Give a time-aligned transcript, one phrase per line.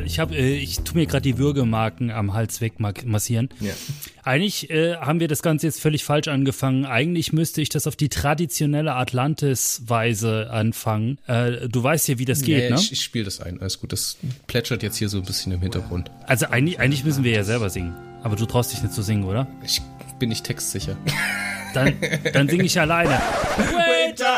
[0.04, 3.48] ich habe, äh, ich tu mir gerade die Würgemarken am Hals wegmassieren.
[3.60, 3.72] Ja.
[4.22, 6.86] Eigentlich äh, haben wir das Ganze jetzt völlig falsch angefangen.
[6.86, 11.18] Eigentlich müsste ich das auf die traditionelle Atlantis-Weise anfangen.
[11.26, 12.76] Äh, du weißt ja, wie das geht, ja, ne?
[12.80, 13.60] Ich, ich spiele das ein.
[13.60, 13.92] Alles gut.
[13.92, 16.10] Das plätschert jetzt hier so ein bisschen im Hintergrund.
[16.26, 17.94] Also eigentlich, eigentlich müssen wir ja selber singen.
[18.22, 19.46] Aber du traust dich nicht zu singen, oder?
[19.64, 19.82] Ich
[20.18, 20.96] bin nicht textsicher.
[21.74, 21.94] Dann,
[22.32, 23.20] dann singe ich alleine.
[24.16, 24.33] Down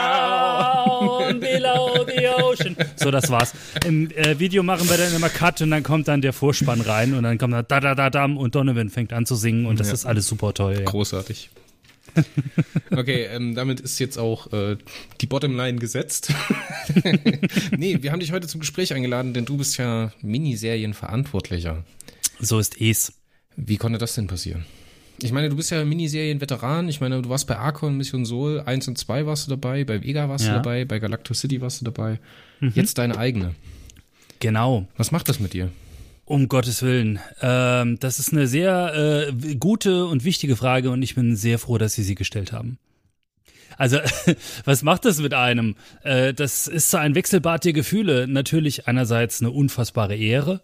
[2.04, 2.76] below the ocean.
[2.96, 3.52] So, das war's.
[3.84, 7.14] Im äh, Video machen wir dann immer Cut und dann kommt dann der Vorspann rein
[7.14, 9.80] und dann kommt dann da da da dam und Donovan fängt an zu singen und
[9.80, 9.94] das ja.
[9.94, 10.74] ist alles super toll.
[10.80, 10.84] Ja.
[10.84, 11.50] Großartig.
[12.90, 14.76] Okay, ähm, damit ist jetzt auch äh,
[15.20, 16.32] die Bottomline gesetzt.
[17.76, 21.84] nee, wir haben dich heute zum Gespräch eingeladen, denn du bist ja Miniserienverantwortlicher.
[22.38, 23.12] So ist es.
[23.56, 24.64] Wie konnte das denn passieren?
[25.22, 26.88] Ich meine, du bist ja Miniserien-Veteran.
[26.88, 30.02] Ich meine, du warst bei Archon, Mission Sol 1 und 2 warst du dabei, bei
[30.02, 30.52] Vega warst ja.
[30.52, 32.20] du dabei, bei Galactus City warst du dabei.
[32.60, 32.72] Mhm.
[32.74, 33.54] Jetzt deine eigene.
[34.40, 34.86] Genau.
[34.96, 35.70] Was macht das mit dir?
[36.26, 37.18] Um Gottes Willen.
[37.40, 41.78] Ähm, das ist eine sehr äh, gute und wichtige Frage und ich bin sehr froh,
[41.78, 42.78] dass Sie sie gestellt haben.
[43.78, 43.98] Also,
[44.64, 45.76] was macht das mit einem?
[46.02, 48.26] Äh, das ist so ein Wechselbad der Gefühle.
[48.26, 50.60] Natürlich einerseits eine unfassbare Ehre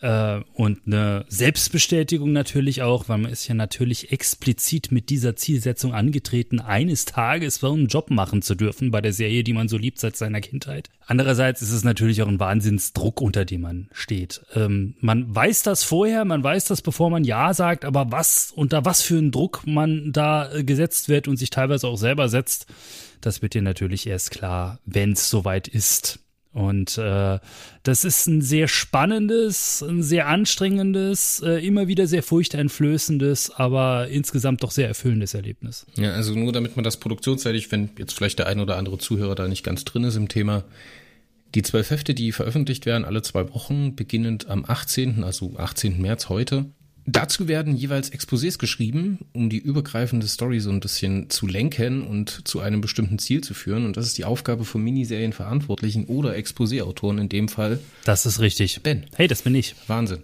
[0.00, 5.92] äh, und eine Selbstbestätigung natürlich auch, weil man ist ja natürlich explizit mit dieser Zielsetzung
[5.92, 9.76] angetreten, eines Tages so einen Job machen zu dürfen bei der Serie, die man so
[9.76, 10.88] liebt seit seiner Kindheit.
[11.06, 14.42] Andererseits ist es natürlich auch ein Wahnsinnsdruck, unter dem man steht.
[14.54, 18.84] Ähm, man weiß das vorher, man weiß das, bevor man Ja sagt, aber was, unter
[18.84, 22.66] was für einen Druck man da äh, gesetzt wird und sich teilweise auch selber setzt,
[23.20, 26.20] das wird dir natürlich erst klar, wenn es soweit ist.
[26.52, 27.38] Und äh,
[27.84, 34.64] das ist ein sehr spannendes, ein sehr anstrengendes, äh, immer wieder sehr furchteinflößendes, aber insgesamt
[34.64, 35.86] doch sehr erfüllendes Erlebnis.
[35.96, 39.36] Ja, also nur damit man das produktionsseitig, wenn jetzt vielleicht der ein oder andere Zuhörer
[39.36, 40.64] da nicht ganz drin ist im Thema,
[41.54, 46.00] die zwölf Hefte, die veröffentlicht werden, alle zwei Wochen, beginnend am 18., also 18.
[46.00, 46.66] März heute,
[47.06, 52.46] Dazu werden jeweils Exposés geschrieben, um die übergreifende Story so ein bisschen zu lenken und
[52.46, 53.84] zu einem bestimmten Ziel zu führen.
[53.84, 57.80] Und das ist die Aufgabe von Miniserienverantwortlichen oder Exposé-Autoren in dem Fall.
[58.04, 58.82] Das ist richtig.
[58.82, 59.06] Ben.
[59.14, 59.74] Hey, das bin ich.
[59.86, 60.20] Wahnsinn.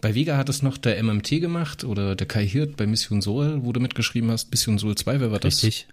[0.00, 3.64] Bei Vega hat es noch der MMT gemacht oder der Kai Hirt bei Mission Soul,
[3.64, 4.50] wo du mitgeschrieben hast.
[4.50, 5.62] Mission Soul 2, wer war das?
[5.62, 5.88] Richtig.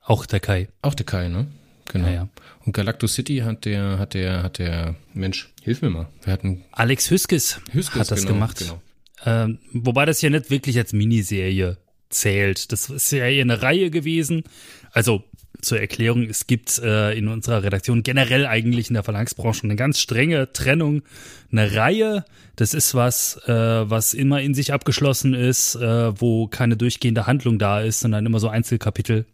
[0.00, 0.68] Auch der Kai.
[0.80, 1.46] Auch der Kai, ne?
[1.86, 2.06] Genau.
[2.06, 2.28] Ja, ja.
[2.64, 6.08] Und Galactus City hat der, hat der, hat der, Mensch, hilf mir mal.
[6.24, 8.58] Wir hatten Alex Hüskes, Hüskes hat das genau, gemacht.
[8.58, 8.80] Genau.
[9.24, 11.78] Ähm, wobei das ja nicht wirklich als Miniserie
[12.08, 12.72] zählt.
[12.72, 14.44] Das ist ja eher eine Reihe gewesen.
[14.92, 15.24] Also
[15.60, 20.00] zur Erklärung, es gibt äh, in unserer Redaktion generell eigentlich in der Verlagsbranche eine ganz
[20.00, 21.02] strenge Trennung.
[21.50, 22.24] Eine Reihe,
[22.56, 27.58] das ist was, äh, was immer in sich abgeschlossen ist, äh, wo keine durchgehende Handlung
[27.58, 29.24] da ist, sondern immer so Einzelkapitel,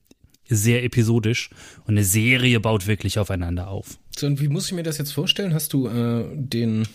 [0.48, 1.50] sehr episodisch.
[1.86, 3.98] Und eine Serie baut wirklich aufeinander auf.
[4.16, 5.54] So, und wie muss ich mir das jetzt vorstellen?
[5.54, 6.86] Hast du äh, den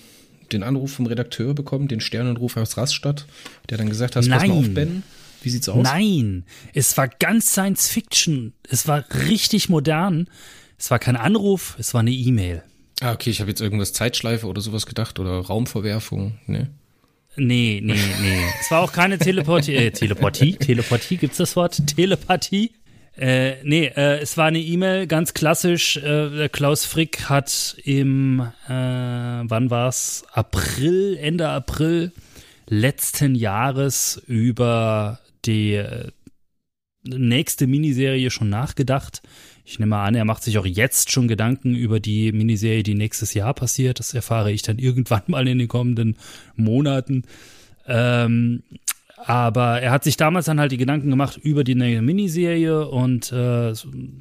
[0.52, 3.26] den Anruf vom Redakteur bekommen, den Sternenruf aus Rastatt,
[3.70, 5.04] der dann gesagt hat, pass mal auf, Ben.
[5.42, 5.84] Wie sieht's aus?
[5.84, 8.54] Nein, es war ganz Science Fiction.
[8.70, 10.28] Es war richtig modern.
[10.78, 12.64] Es war kein Anruf, es war eine E-Mail.
[13.02, 16.70] Ah, okay, ich habe jetzt irgendwas Zeitschleife oder sowas gedacht oder Raumverwerfung, ne?
[17.36, 18.44] Nee, nee, nee.
[18.62, 21.82] es war auch keine Teleportie, äh, Teleportie, Teleportie, gibt's das Wort?
[21.88, 22.72] Telepathie?
[23.16, 25.98] Äh, nee, äh, es war eine E-Mail, ganz klassisch.
[25.98, 30.26] Äh, Klaus Frick hat im, äh, wann war's?
[30.32, 32.12] April, Ende April
[32.68, 36.10] letzten Jahres über die äh,
[37.04, 39.22] nächste Miniserie schon nachgedacht.
[39.66, 43.34] Ich nehme an, er macht sich auch jetzt schon Gedanken über die Miniserie, die nächstes
[43.34, 44.00] Jahr passiert.
[44.00, 46.18] Das erfahre ich dann irgendwann mal in den kommenden
[46.56, 47.24] Monaten.
[47.86, 48.64] Ähm,
[49.26, 53.32] aber er hat sich damals dann halt die Gedanken gemacht über die neue Miniserie und
[53.32, 53.74] äh,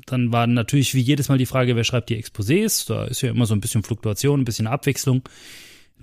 [0.06, 2.86] dann war natürlich wie jedes Mal die Frage, wer schreibt die Exposés.
[2.86, 5.22] Da ist ja immer so ein bisschen Fluktuation, ein bisschen Abwechslung.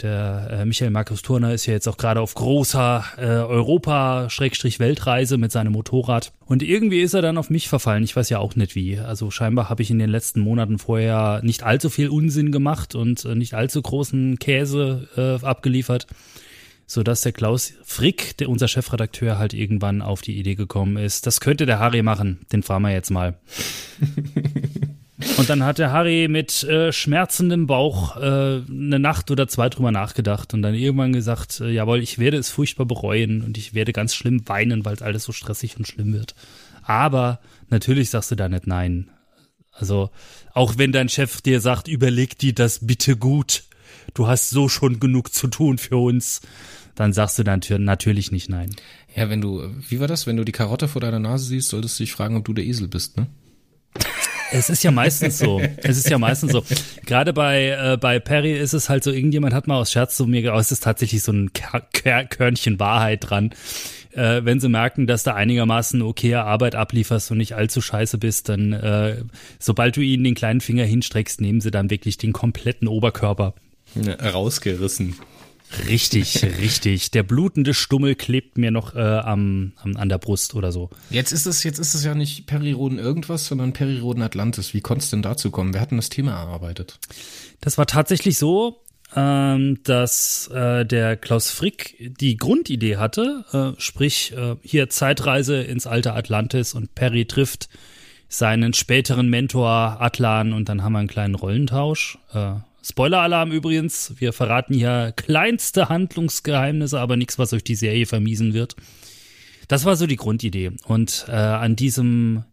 [0.01, 5.51] Der äh, Michael Markus Turner ist ja jetzt auch gerade auf großer äh, Europa-Weltreise mit
[5.51, 6.31] seinem Motorrad.
[6.45, 8.03] Und irgendwie ist er dann auf mich verfallen.
[8.03, 8.97] Ich weiß ja auch nicht wie.
[8.97, 13.25] Also scheinbar habe ich in den letzten Monaten vorher nicht allzu viel Unsinn gemacht und
[13.25, 16.07] äh, nicht allzu großen Käse äh, abgeliefert
[16.89, 21.39] sodass der Klaus Frick, der unser Chefredakteur, halt irgendwann auf die Idee gekommen ist, das
[21.39, 23.37] könnte der Harry machen, den fahren wir jetzt mal.
[25.37, 29.91] Und dann hat der Harry mit äh, schmerzendem Bauch äh, eine Nacht oder zwei drüber
[29.91, 33.91] nachgedacht und dann irgendwann gesagt, äh, jawohl, ich werde es furchtbar bereuen und ich werde
[33.91, 36.35] ganz schlimm weinen, weil alles so stressig und schlimm wird.
[36.83, 39.11] Aber natürlich sagst du da nicht nein.
[39.73, 40.09] Also
[40.53, 43.63] auch wenn dein Chef dir sagt, überleg dir das bitte gut,
[44.13, 46.41] du hast so schon genug zu tun für uns,
[46.95, 48.69] dann sagst du dann natürlich nicht nein.
[49.15, 50.27] Ja, wenn du, wie war das?
[50.27, 52.65] Wenn du die Karotte vor deiner Nase siehst, solltest du dich fragen, ob du der
[52.65, 53.27] Esel bist, ne?
[54.51, 55.61] Es ist ja meistens so.
[55.77, 56.63] Es ist ja meistens so.
[57.05, 60.25] Gerade bei, äh, bei Perry ist es halt so, irgendjemand hat mal aus Scherz zu
[60.25, 63.51] mir, oh, es ist tatsächlich so ein Körnchen Wahrheit dran.
[64.11, 68.49] Äh, wenn sie merken, dass du einigermaßen okaye Arbeit ablieferst und nicht allzu scheiße bist,
[68.49, 69.23] dann äh,
[69.59, 73.53] sobald du ihnen den kleinen Finger hinstreckst, nehmen sie dann wirklich den kompletten Oberkörper.
[73.95, 75.15] Ja, rausgerissen.
[75.87, 77.11] Richtig, richtig.
[77.11, 80.89] Der blutende Stummel klebt mir noch äh, am, am, an der Brust oder so.
[81.09, 84.73] Jetzt ist es, jetzt ist es ja nicht Periroden irgendwas, sondern Periroden Atlantis.
[84.73, 85.73] Wie konnte es denn dazu kommen?
[85.73, 86.99] Wer hat denn das Thema erarbeitet?
[87.61, 88.81] Das war tatsächlich so,
[89.15, 95.87] ähm, dass äh, der Klaus Frick die Grundidee hatte, äh, sprich äh, hier Zeitreise ins
[95.87, 97.69] alte Atlantis und Perry trifft
[98.27, 102.19] seinen späteren Mentor Atlan und dann haben wir einen kleinen Rollentausch.
[102.81, 108.75] Spoiler-Alarm übrigens, wir verraten hier kleinste Handlungsgeheimnisse, aber nichts, was euch die Serie vermiesen wird.
[109.67, 110.71] Das war so die Grundidee.
[110.85, 112.43] Und äh, an diesem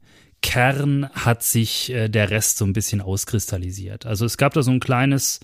[0.43, 4.07] Kern hat sich äh, der Rest so ein bisschen auskristallisiert.
[4.07, 5.41] Also es gab da so ein kleines,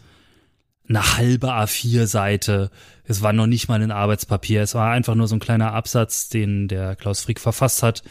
[0.89, 2.71] eine halbe A4-Seite.
[3.05, 4.63] Es war noch nicht mal ein Arbeitspapier.
[4.63, 8.03] Es war einfach nur so ein kleiner Absatz, den der Klaus Frick verfasst hat,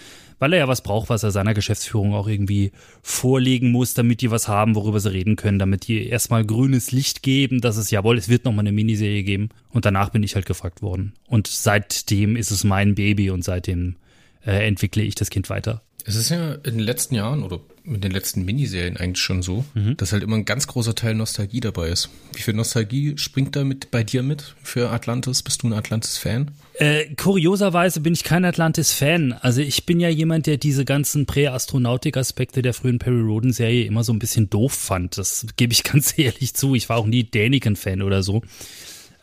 [0.41, 2.71] weil er ja was braucht, was er seiner Geschäftsführung auch irgendwie
[3.03, 7.21] vorlegen muss, damit die was haben, worüber sie reden können, damit die erstmal grünes Licht
[7.21, 9.49] geben, dass es, jawohl, es wird nochmal eine Miniserie geben.
[9.69, 11.13] Und danach bin ich halt gefragt worden.
[11.27, 13.97] Und seitdem ist es mein Baby und seitdem
[14.45, 15.81] äh, entwickle ich das Kind weiter.
[16.05, 19.65] Es ist ja in den letzten Jahren oder mit den letzten Miniserien eigentlich schon so,
[19.73, 19.97] mhm.
[19.97, 22.09] dass halt immer ein ganz großer Teil Nostalgie dabei ist.
[22.33, 25.41] Wie viel Nostalgie springt da mit bei dir mit für Atlantis?
[25.41, 26.51] Bist du ein Atlantis-Fan?
[26.75, 29.33] Äh, kurioserweise bin ich kein Atlantis-Fan.
[29.33, 34.13] Also ich bin ja jemand, der diese ganzen Prä-Astronautik-Aspekte der frühen Perry Roden-Serie immer so
[34.13, 35.17] ein bisschen doof fand.
[35.17, 36.75] Das gebe ich ganz ehrlich zu.
[36.75, 38.43] Ich war auch nie Däniken-Fan oder so.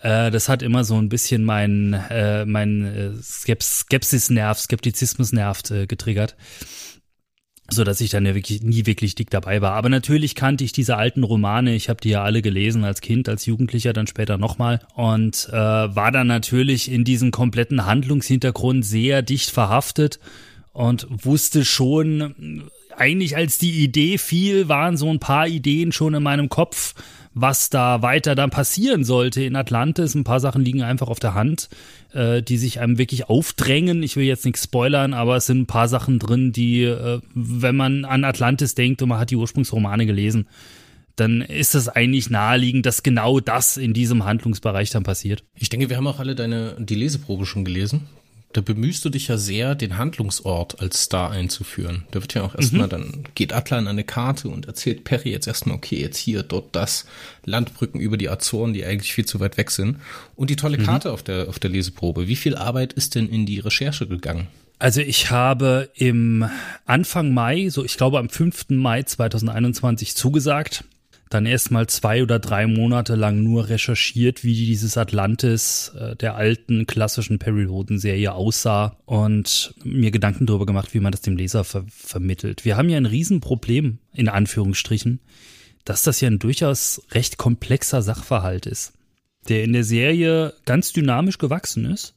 [0.03, 6.37] Äh, das hat immer so ein bisschen mein, äh, mein äh, Skepsis-Nerv, Skeptizismus-Nerv äh, getriggert
[7.71, 9.73] so dass ich dann ja wirklich nie wirklich dick dabei war.
[9.73, 11.75] Aber natürlich kannte ich diese alten Romane.
[11.75, 15.55] Ich habe die ja alle gelesen als Kind, als Jugendlicher, dann später nochmal und äh,
[15.55, 20.19] war dann natürlich in diesem kompletten Handlungshintergrund sehr dicht verhaftet
[20.73, 26.23] und wusste schon, eigentlich als die Idee fiel, waren so ein paar Ideen schon in
[26.23, 26.94] meinem Kopf,
[27.40, 30.14] was da weiter dann passieren sollte in Atlantis.
[30.14, 31.69] Ein paar Sachen liegen einfach auf der Hand,
[32.12, 34.02] äh, die sich einem wirklich aufdrängen.
[34.02, 37.77] Ich will jetzt nichts spoilern, aber es sind ein paar Sachen drin, die, äh, wenn
[37.77, 40.48] man an Atlantis denkt und man hat die Ursprungsromane gelesen,
[41.17, 45.44] dann ist es eigentlich naheliegend, dass genau das in diesem Handlungsbereich dann passiert.
[45.56, 48.06] Ich denke, wir haben auch alle deine die Leseprobe schon gelesen
[48.52, 52.05] da bemühst du dich ja sehr, den Handlungsort als Star einzuführen.
[52.12, 52.90] Da wird ja auch erstmal, mhm.
[52.90, 56.74] dann geht Atlan an eine Karte und erzählt Perry jetzt erstmal, okay, jetzt hier, dort
[56.74, 57.05] das,
[57.44, 59.98] Landbrücken über die Azoren, die eigentlich viel zu weit weg sind.
[60.34, 60.84] Und die tolle mhm.
[60.84, 61.14] Karte mhm.
[61.14, 62.26] auf der, auf der Leseprobe.
[62.26, 64.48] Wie viel Arbeit ist denn in die Recherche gegangen?
[64.78, 66.48] Also ich habe im
[66.86, 68.70] Anfang Mai, so ich glaube am 5.
[68.70, 70.84] Mai 2021 zugesagt
[71.31, 76.87] dann erstmal zwei oder drei Monate lang nur recherchiert, wie dieses Atlantis äh, der alten
[76.87, 82.65] klassischen Perry-Roden-Serie aussah und mir Gedanken darüber gemacht, wie man das dem Leser ver vermittelt.
[82.65, 85.20] Wir haben ja ein Riesenproblem, in Anführungsstrichen,
[85.85, 88.93] dass das ja ein durchaus recht komplexer Sachverhalt ist,
[89.49, 92.15] der in der Serie ganz dynamisch gewachsen ist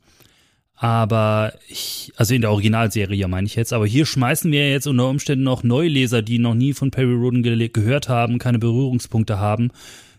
[0.82, 5.10] aber ich, also in der Originalserie meine ich jetzt, aber hier schmeißen wir jetzt unter
[5.10, 9.70] Umständen noch Neuleser, die noch nie von Perry Roden ge gehört haben, keine Berührungspunkte haben,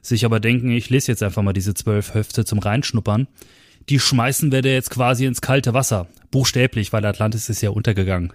[0.02, 3.26] sich aber denken, ich lese jetzt einfach mal diese zwölf Höfte zum Reinschnuppern.
[3.88, 6.06] Die schmeißen wir da jetzt quasi ins kalte Wasser.
[6.30, 8.32] Buchstäblich, weil Atlantis ist ja untergegangen.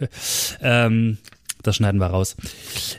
[0.62, 1.18] ähm,
[1.62, 2.36] das schneiden wir raus.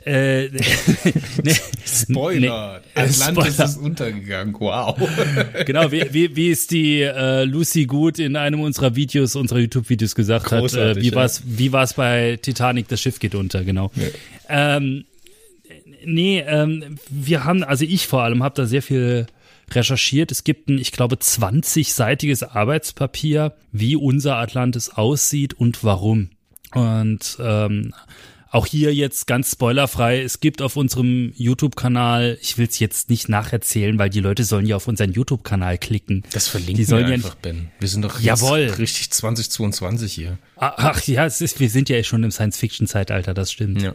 [0.06, 0.48] Äh,
[1.44, 2.82] nee, Spoiler.
[2.96, 3.66] Nee, Atlantis Spoiler.
[3.66, 4.56] ist untergegangen.
[4.60, 4.98] Wow.
[5.66, 10.16] genau, wie, wie, wie es die äh, Lucy Good in einem unserer Videos, unserer YouTube-Videos
[10.16, 10.98] gesagt Großartig, hat.
[10.98, 11.16] Äh, wie ja.
[11.16, 12.88] war's, wie war's bei Titanic?
[12.88, 13.92] Das Schiff geht unter, genau.
[13.96, 14.78] Ja.
[14.78, 15.06] Ähm,
[16.04, 19.28] nee, ähm, wir haben, also ich vor allem habe da sehr viel
[19.72, 20.32] recherchiert.
[20.32, 26.30] Es gibt ein, ich glaube, 20-seitiges Arbeitspapier, wie unser Atlantis aussieht und warum.
[26.74, 27.94] Und ähm,
[28.52, 33.30] auch hier jetzt ganz spoilerfrei, es gibt auf unserem YouTube-Kanal, ich will es jetzt nicht
[33.30, 36.24] nacherzählen, weil die Leute sollen ja auf unseren YouTube-Kanal klicken.
[36.32, 37.72] Das verlinken die sollen wir einfach, ja, Ben.
[37.80, 38.74] Wir sind doch jawohl.
[38.78, 40.40] richtig 2022 hier.
[40.56, 43.84] Ach ja, es ist, wir sind ja schon im Science-Fiction-Zeitalter, das stimmt.
[43.84, 43.94] Ja.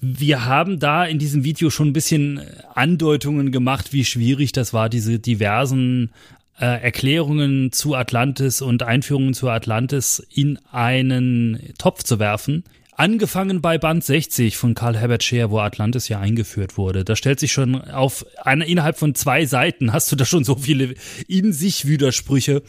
[0.00, 2.42] Wir haben da in diesem Video schon ein bisschen
[2.74, 6.12] Andeutungen gemacht, wie schwierig das war, diese diversen
[6.60, 12.64] äh, Erklärungen zu Atlantis und Einführungen zu Atlantis in einen Topf zu werfen.
[12.96, 17.04] Angefangen bei Band 60 von Karl Herbert Scheer, wo Atlantis ja eingeführt wurde.
[17.04, 20.54] Da stellt sich schon auf eine, innerhalb von zwei Seiten hast du da schon so
[20.54, 20.94] viele
[21.26, 22.62] in sich Widersprüche,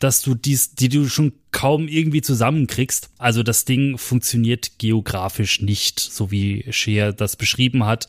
[0.00, 3.10] dass du dies, die du schon kaum irgendwie zusammenkriegst.
[3.18, 8.08] Also das Ding funktioniert geografisch nicht, so wie Scheer das beschrieben hat.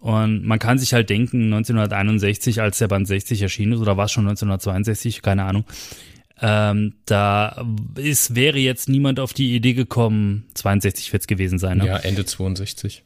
[0.00, 4.04] Und man kann sich halt denken, 1961, als der Band 60 erschienen ist, oder war
[4.04, 5.64] es schon 1962, keine Ahnung,
[6.40, 7.64] ähm, da
[7.96, 11.86] ist, wäre jetzt niemand auf die Idee gekommen, 62 wird es gewesen sein, ne?
[11.86, 13.03] Ja, Ende 62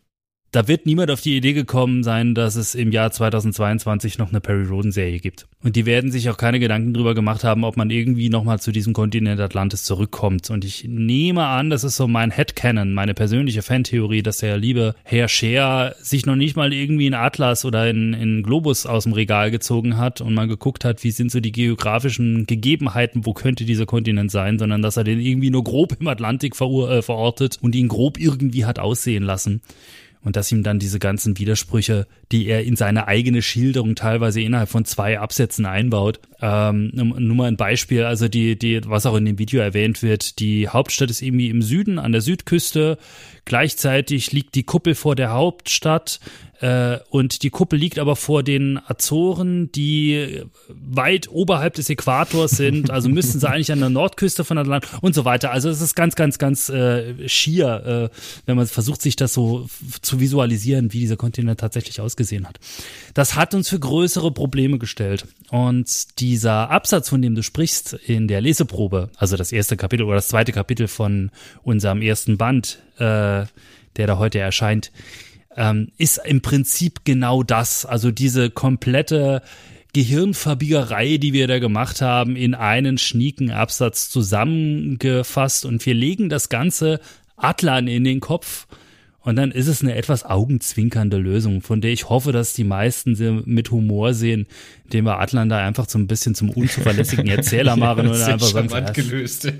[0.50, 4.40] da wird niemand auf die Idee gekommen sein, dass es im Jahr 2022 noch eine
[4.40, 5.46] Perry Roden Serie gibt.
[5.62, 8.72] Und die werden sich auch keine Gedanken drüber gemacht haben, ob man irgendwie nochmal zu
[8.72, 10.48] diesem Kontinent Atlantis zurückkommt.
[10.48, 14.94] Und ich nehme an, das ist so mein Headcanon, meine persönliche Fantheorie, dass der liebe
[15.02, 19.12] Herr Scheer sich noch nicht mal irgendwie in Atlas oder in, in Globus aus dem
[19.12, 23.64] Regal gezogen hat und mal geguckt hat, wie sind so die geografischen Gegebenheiten, wo könnte
[23.64, 27.74] dieser Kontinent sein, sondern dass er den irgendwie nur grob im Atlantik äh, verortet und
[27.74, 29.60] ihn grob irgendwie hat aussehen lassen
[30.24, 34.68] und dass ihm dann diese ganzen Widersprüche, die er in seine eigene Schilderung teilweise innerhalb
[34.68, 36.20] von zwei Absätzen einbaut.
[36.40, 40.38] Ähm, nur mal ein Beispiel, also die, die, was auch in dem Video erwähnt wird,
[40.38, 42.98] die Hauptstadt ist irgendwie im Süden, an der Südküste.
[43.44, 46.20] Gleichzeitig liegt die Kuppel vor der Hauptstadt.
[46.60, 52.90] Äh, und die Kuppel liegt aber vor den Azoren, die weit oberhalb des Äquators sind.
[52.98, 55.52] Also müssten sie eigentlich an der Nordküste von Atlantik und so weiter.
[55.52, 59.68] Also es ist ganz, ganz, ganz äh, schier, äh, wenn man versucht, sich das so
[60.02, 62.58] zu visualisieren, wie dieser Kontinent tatsächlich ausgesehen hat.
[63.14, 65.26] Das hat uns für größere Probleme gestellt.
[65.50, 70.16] Und dieser Absatz, von dem du sprichst in der Leseprobe, also das erste Kapitel oder
[70.16, 71.30] das zweite Kapitel von
[71.62, 73.46] unserem ersten Band, äh,
[73.96, 74.90] der da heute erscheint,
[75.58, 77.84] ähm, ist im Prinzip genau das.
[77.84, 79.42] Also diese komplette
[79.92, 86.48] Gehirnverbiegerei, die wir da gemacht haben, in einen schnieken Absatz zusammengefasst und wir legen das
[86.48, 87.00] Ganze
[87.36, 88.66] Atlan in den Kopf
[89.28, 93.14] und dann ist es eine etwas augenzwinkernde Lösung, von der ich hoffe, dass die meisten
[93.14, 94.46] sie mit Humor sehen,
[94.84, 98.48] indem wir Atlan da einfach so ein bisschen zum unzuverlässigen Erzähler machen ja, und einfach
[98.48, 99.52] sagen, gelöst.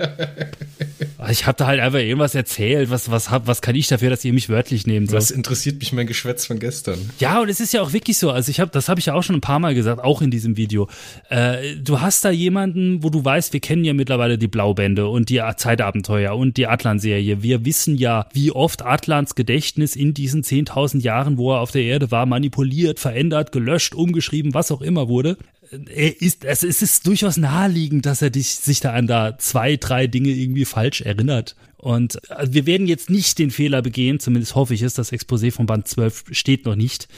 [1.30, 4.25] ich habe da halt einfach irgendwas erzählt, was was hab, was kann ich dafür, dass
[4.25, 5.10] ihr mich wörtlich nehmt?
[5.10, 5.18] So.
[5.18, 6.98] Was interessiert mich mein Geschwätz von gestern?
[7.18, 9.12] Ja, und es ist ja auch wirklich so, also ich habe das habe ich ja
[9.12, 10.88] auch schon ein paar mal gesagt, auch in diesem Video.
[11.28, 15.28] Äh, du hast da jemanden, wo du weißt, wir kennen ja mittlerweile die Blaubände und
[15.28, 17.42] die Zeitabenteuer und die Atlan Serie.
[17.42, 19.58] Wir wissen ja, wie oft Atlans Gedächtnis
[19.97, 24.71] in diesen 10.000 Jahren, wo er auf der Erde war, manipuliert, verändert, gelöscht, umgeschrieben, was
[24.71, 25.37] auch immer wurde
[25.71, 30.07] er ist, also es ist durchaus naheliegend, dass er sich da an da zwei, drei
[30.07, 31.57] Dinge irgendwie falsch erinnert.
[31.77, 35.53] Und also wir werden jetzt nicht den Fehler begehen, zumindest hoffe ich es, das Exposé
[35.53, 37.09] von Band 12 steht noch nicht,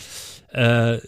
[0.53, 0.99] äh,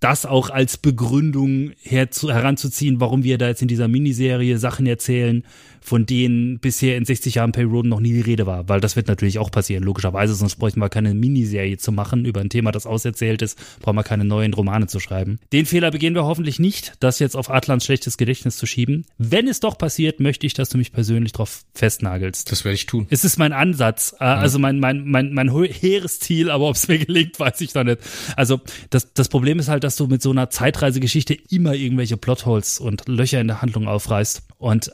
[0.00, 5.44] das auch als Begründung herzu, heranzuziehen, warum wir da jetzt in dieser Miniserie Sachen erzählen,
[5.80, 9.08] von denen bisher in 60 Jahren Payroad noch nie die Rede war, weil das wird
[9.08, 12.86] natürlich auch passieren, logischerweise, sonst bräuchten wir keine Miniserie zu machen über ein Thema, das
[12.86, 15.38] auserzählt ist, brauchen wir keine neuen Romane zu schreiben.
[15.52, 19.06] Den Fehler begehen wir hoffentlich nicht, das jetzt auf Atlans schlechtes Gedächtnis zu schieben.
[19.18, 22.50] Wenn es doch passiert, möchte ich, dass du mich persönlich drauf festnagelst.
[22.50, 23.06] Das werde ich tun.
[23.10, 26.88] Es ist mein Ansatz, äh, also mein, mein, mein, mein hehres Ziel, aber ob es
[26.88, 27.98] mir gelingt, weiß ich noch nicht.
[28.36, 28.60] Also
[28.90, 33.08] das, das Problem ist halt, dass du mit so einer Zeitreisegeschichte immer irgendwelche Plotholes und
[33.08, 34.42] Löcher in der Handlung aufreißt.
[34.58, 34.92] Und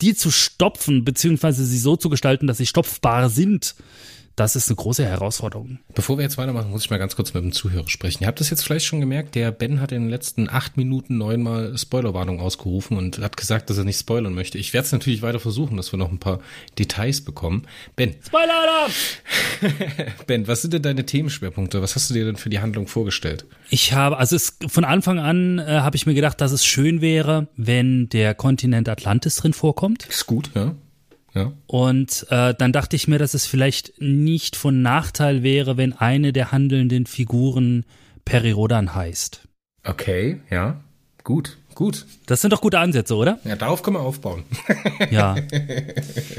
[0.00, 3.74] die zu stopfen, beziehungsweise sie so zu gestalten, dass sie stopfbar sind,
[4.36, 5.78] das ist eine große Herausforderung.
[5.94, 8.22] Bevor wir jetzt weitermachen, muss ich mal ganz kurz mit dem Zuhörer sprechen.
[8.22, 11.16] Ihr habt das jetzt vielleicht schon gemerkt, der Ben hat in den letzten acht Minuten
[11.16, 14.58] neunmal Spoilerwarnung ausgerufen und hat gesagt, dass er nicht spoilern möchte.
[14.58, 16.40] Ich werde es natürlich weiter versuchen, dass wir noch ein paar
[16.78, 17.66] Details bekommen.
[17.96, 18.14] Ben.
[18.26, 18.92] Spoiler-Alarm!
[20.26, 21.80] ben, was sind denn deine Themenschwerpunkte?
[21.80, 23.46] Was hast du dir denn für die Handlung vorgestellt?
[23.70, 27.00] Ich habe, also es, von Anfang an äh, habe ich mir gedacht, dass es schön
[27.00, 30.06] wäre, wenn der Kontinent Atlantis drin vorkommt.
[30.06, 30.74] Ist gut, ja.
[31.36, 31.52] Ja.
[31.66, 36.32] Und äh, dann dachte ich mir, dass es vielleicht nicht von Nachteil wäre, wenn eine
[36.32, 37.84] der handelnden Figuren
[38.24, 39.42] Perirodan heißt.
[39.84, 40.80] Okay, ja.
[41.22, 42.06] Gut, gut.
[42.26, 43.38] Das sind doch gute Ansätze, oder?
[43.44, 44.44] Ja, darauf können wir aufbauen.
[45.10, 45.36] ja.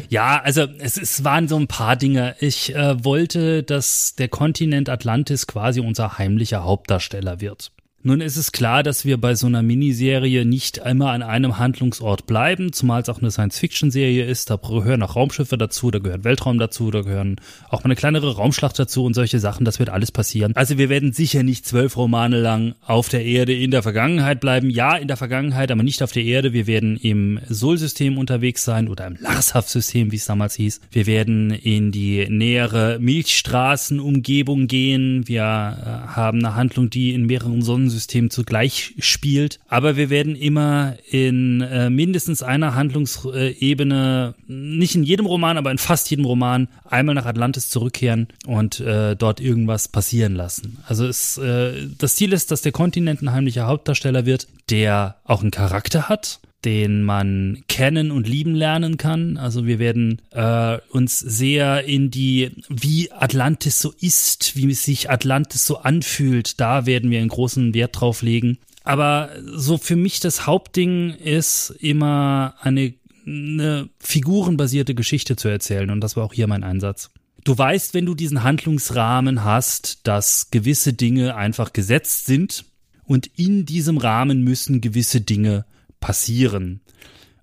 [0.10, 2.36] Ja, also es, es waren so ein paar Dinge.
[2.39, 7.72] Ich äh, wollte, dass der Kontinent Atlantis quasi unser heimlicher Hauptdarsteller wird.
[8.04, 12.27] Nun ist es klar, dass wir bei so einer Miniserie nicht immer an einem Handlungsort
[12.27, 14.51] bleiben, zumal es auch eine Science-Fiction-Serie ist.
[14.51, 17.38] Da gehören auch Raumschiffe dazu, da gehört Weltraum dazu, da gehören
[17.70, 19.66] auch mal eine kleinere Raumschlacht dazu und solche Sachen.
[19.66, 20.54] Das wird alles passieren.
[20.56, 24.70] Also wir werden sicher nicht zwölf Romane lang auf der Erde in der Vergangenheit bleiben.
[24.70, 26.54] Ja, in der Vergangenheit, aber nicht auf der Erde.
[26.54, 30.82] Wir werden im Sol-System unterwegs sein oder im Larshaft-System, wie es damals hieß.
[30.92, 35.27] Wir werden in die nähere Milchstraßenumgebung gehen.
[35.27, 39.60] Wir äh, haben eine Handlung, die in mehreren Sonnen Sonnensystem zugleich spielt.
[39.67, 45.77] Aber wir werden immer in äh, mindestens einer Handlungsebene, nicht in jedem Roman, aber in
[45.77, 50.77] fast jedem Roman, einmal nach Atlantis zurückkehren und äh, dort irgendwas passieren lassen.
[50.86, 55.41] Also es, äh, das Ziel ist, dass der Kontinent ein heimlicher Hauptdarsteller wird, der auch
[55.41, 59.38] einen Charakter hat den man kennen und lieben lernen kann.
[59.38, 65.65] Also wir werden äh, uns sehr in die, wie Atlantis so ist, wie sich Atlantis
[65.65, 68.57] so anfühlt, da werden wir einen großen Wert drauf legen.
[68.83, 72.95] Aber so für mich das Hauptding ist immer eine,
[73.25, 77.12] eine figurenbasierte Geschichte zu erzählen und das war auch hier mein Einsatz.
[77.45, 82.65] Du weißt, wenn du diesen Handlungsrahmen hast, dass gewisse Dinge einfach gesetzt sind
[83.05, 85.63] und in diesem Rahmen müssen gewisse Dinge
[86.00, 86.82] passieren.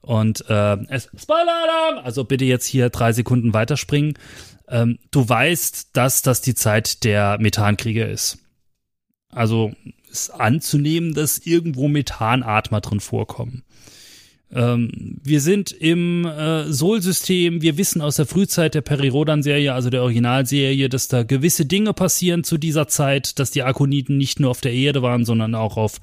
[0.01, 2.05] Und äh, es Spoiler-Alarm!
[2.05, 4.15] Also bitte jetzt hier drei Sekunden weiterspringen.
[4.69, 8.39] Ähm, du weißt, dass das die Zeit der Methankriege ist.
[9.31, 9.73] Also
[10.11, 13.65] ist anzunehmen, dass irgendwo Methanatmer drin vorkommen.
[14.53, 17.63] Ähm, wir sind im äh, Sol-System.
[17.63, 22.45] Wir wissen aus der Frühzeit der Peri-Rodan-Serie, also der Originalserie, dass da gewisse Dinge passieren
[22.45, 26.01] zu dieser Zeit, dass die Akoniten nicht nur auf der Erde waren, sondern auch auf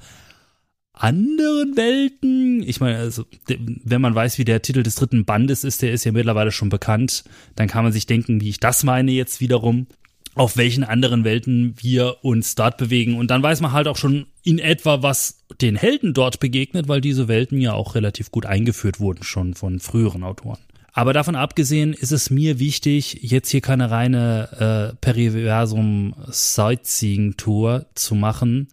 [0.92, 2.62] anderen Welten.
[2.62, 6.04] Ich meine, also, wenn man weiß, wie der Titel des dritten Bandes ist, der ist
[6.04, 7.24] ja mittlerweile schon bekannt,
[7.56, 9.86] dann kann man sich denken, wie ich das meine jetzt wiederum,
[10.34, 13.18] auf welchen anderen Welten wir uns dort bewegen.
[13.18, 17.02] Und dann weiß man halt auch schon in etwa, was den Helden dort begegnet, weil
[17.02, 20.58] diese Welten ja auch relativ gut eingeführt wurden schon von früheren Autoren.
[20.94, 28.68] Aber davon abgesehen ist es mir wichtig, jetzt hier keine reine äh, Periversum-Sightseeing-Tour zu machen,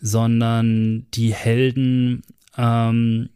[0.00, 2.22] sondern die Helden
[2.56, 3.28] ähm,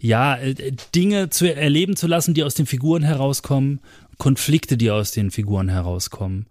[0.00, 3.80] ja äh, Dinge zu erleben zu lassen, die aus den Figuren herauskommen,
[4.18, 6.46] Konflikte, die aus den Figuren herauskommen.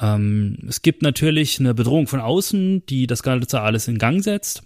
[0.00, 4.62] Ähm, es gibt natürlich eine Bedrohung von außen, die das Ganze alles in Gang setzt.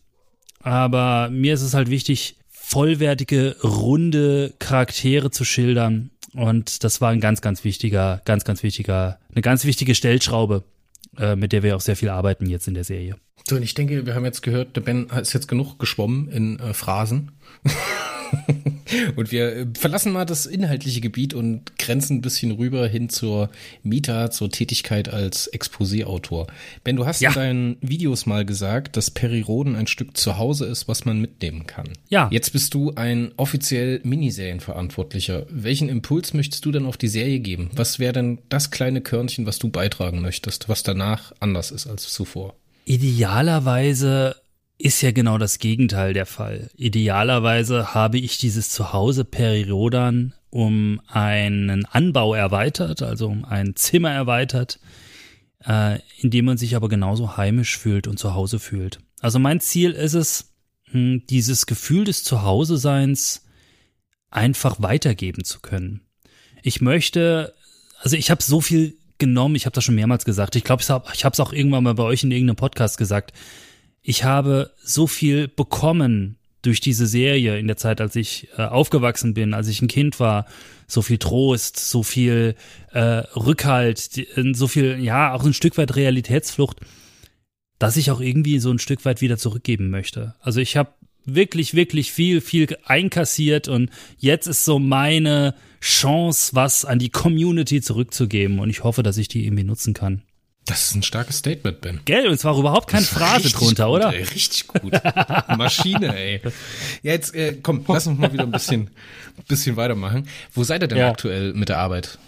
[0.60, 6.10] Aber mir ist es halt wichtig, vollwertige, runde Charaktere zu schildern.
[6.34, 10.64] Und das war ein ganz, ganz wichtiger, ganz, ganz wichtiger, eine ganz wichtige Stellschraube,
[11.18, 13.16] äh, mit der wir auch sehr viel arbeiten jetzt in der Serie.
[13.48, 16.58] So, und ich denke, wir haben jetzt gehört, der Ben ist jetzt genug geschwommen in
[16.58, 17.32] äh, Phrasen.
[19.16, 23.50] und wir äh, verlassen mal das inhaltliche Gebiet und grenzen ein bisschen rüber hin zur
[23.82, 26.46] Meta, zur Tätigkeit als Exposé-Autor.
[26.84, 27.30] Ben, du hast ja.
[27.30, 31.66] in deinen Videos mal gesagt, dass Periroden ein Stück zu Hause ist, was man mitnehmen
[31.66, 31.88] kann.
[32.08, 32.28] Ja.
[32.30, 35.46] Jetzt bist du ein offiziell Miniserienverantwortlicher.
[35.48, 37.70] Welchen Impuls möchtest du denn auf die Serie geben?
[37.74, 42.08] Was wäre denn das kleine Körnchen, was du beitragen möchtest, was danach anders ist als
[42.12, 42.54] zuvor?
[42.84, 44.34] Idealerweise
[44.82, 46.68] ist ja genau das Gegenteil der Fall.
[46.74, 54.80] Idealerweise habe ich dieses Zuhause Perirodan um einen Anbau erweitert, also um ein Zimmer erweitert,
[55.64, 58.98] äh, in dem man sich aber genauso heimisch fühlt und zu Hause fühlt.
[59.20, 60.52] Also mein Ziel ist es,
[60.90, 63.44] hm, dieses Gefühl des Zuhause-Seins
[64.30, 66.00] einfach weitergeben zu können.
[66.64, 67.54] Ich möchte,
[68.00, 71.24] also ich habe so viel genommen, ich habe das schon mehrmals gesagt, ich glaube, ich
[71.24, 73.32] habe es auch irgendwann mal bei euch in irgendeinem Podcast gesagt,
[74.02, 79.34] ich habe so viel bekommen durch diese Serie in der Zeit, als ich äh, aufgewachsen
[79.34, 80.46] bin, als ich ein Kind war,
[80.86, 82.54] so viel Trost, so viel
[82.92, 86.78] äh, Rückhalt, äh, so viel, ja, auch ein Stück weit Realitätsflucht,
[87.78, 90.34] dass ich auch irgendwie so ein Stück weit wieder zurückgeben möchte.
[90.40, 90.92] Also ich habe
[91.24, 97.80] wirklich, wirklich viel, viel einkassiert und jetzt ist so meine Chance, was an die Community
[97.80, 100.22] zurückzugeben und ich hoffe, dass ich die irgendwie nutzen kann.
[100.66, 102.00] Das ist ein starkes Statement, Ben.
[102.04, 104.14] Gell, und zwar überhaupt keine Phrase drunter, gut, oder?
[104.14, 104.92] Ey, richtig gut.
[105.56, 106.40] Maschine, ey.
[107.02, 108.90] Ja, jetzt, äh, komm, lass uns mal wieder ein bisschen,
[109.48, 110.28] bisschen weitermachen.
[110.54, 111.10] Wo seid ihr denn ja.
[111.10, 112.18] aktuell mit der Arbeit?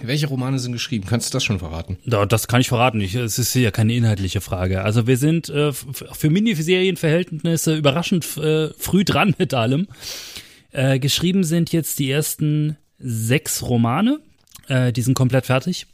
[0.00, 1.06] Welche Romane sind geschrieben?
[1.08, 1.98] Kannst du das schon verraten?
[2.04, 3.00] Ja, das kann ich verraten.
[3.00, 4.82] Ich, es ist ja keine inhaltliche Frage.
[4.82, 9.88] Also wir sind äh, für Miniserienverhältnisse überraschend äh, früh dran mit allem.
[10.72, 14.20] Äh, geschrieben sind jetzt die ersten sechs Romane.
[14.68, 15.86] Äh, die sind komplett fertig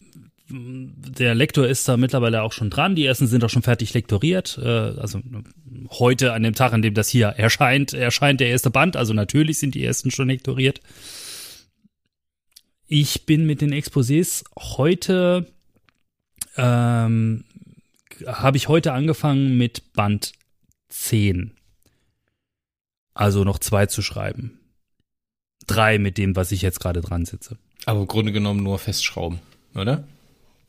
[0.51, 2.97] der Lektor ist da mittlerweile auch schon dran.
[2.97, 4.59] Die ersten sind auch schon fertig lektoriert.
[4.61, 5.21] Äh, also
[5.91, 8.97] heute, an dem Tag, an dem das hier erscheint, erscheint der erste Band.
[8.97, 10.81] Also natürlich sind die ersten schon lektoriert.
[12.87, 15.47] Ich bin mit den Exposés heute,
[16.57, 17.45] ähm,
[18.27, 20.33] habe ich heute angefangen mit Band
[20.89, 21.53] 10.
[23.15, 24.59] Also noch zwei zu schreiben.
[25.67, 27.59] Drei mit dem, was ich jetzt gerade dran sitze.
[27.87, 29.39] Aber im Grunde genommen nur festschrauben,
[29.75, 30.05] oder?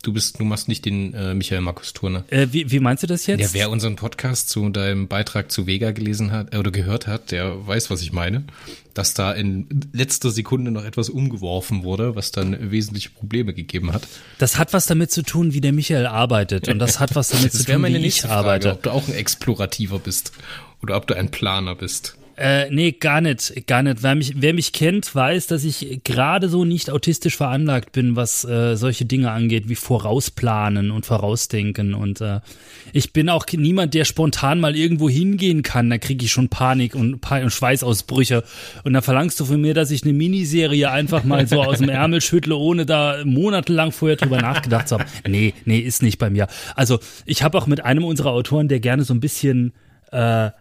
[0.04, 2.24] Du bist, du machst nicht den äh, Michael Markus Turner.
[2.30, 3.42] Äh, wie, wie meinst du das jetzt?
[3.42, 7.32] Ja, wer unseren Podcast zu deinem Beitrag zu Vega gelesen hat äh, oder gehört hat,
[7.32, 8.44] der weiß, was ich meine.
[8.94, 14.08] Dass da in letzter Sekunde noch etwas umgeworfen wurde, was dann wesentliche Probleme gegeben hat.
[14.40, 16.68] Das hat was damit zu tun, wie der Michael arbeitet.
[16.68, 18.72] Und das hat was damit das zu tun, meine wie ich Frage, arbeite.
[18.72, 20.32] Ob du auch ein Explorativer bist
[20.82, 22.18] oder ob du ein Planer bist.
[22.38, 24.04] Äh, nee, gar nicht, gar nicht.
[24.04, 28.46] Wer mich, wer mich kennt, weiß, dass ich gerade so nicht autistisch veranlagt bin, was
[28.46, 31.94] äh, solche Dinge angeht, wie vorausplanen und vorausdenken.
[31.94, 32.40] Und äh,
[32.94, 35.90] ich bin auch niemand, der spontan mal irgendwo hingehen kann.
[35.90, 38.44] Da kriege ich schon Panik und, pa und Schweißausbrüche.
[38.84, 41.90] Und da verlangst du von mir, dass ich eine Miniserie einfach mal so aus dem
[41.90, 45.06] Ärmel schüttle, ohne da monatelang vorher drüber nachgedacht zu haben.
[45.28, 46.48] Nee, nee, ist nicht bei mir.
[46.76, 49.74] Also ich habe auch mit einem unserer Autoren, der gerne so ein bisschen
[50.12, 50.52] äh,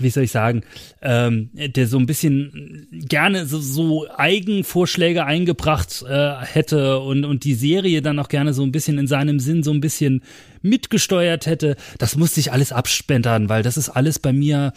[0.00, 0.62] wie soll ich sagen,
[1.00, 7.54] ähm, der so ein bisschen gerne so, so Eigenvorschläge eingebracht äh, hätte und, und die
[7.54, 10.22] Serie dann auch gerne so ein bisschen in seinem Sinn so ein bisschen
[10.62, 11.76] mitgesteuert hätte.
[11.98, 14.72] Das musste ich alles abspendern, weil das ist alles bei mir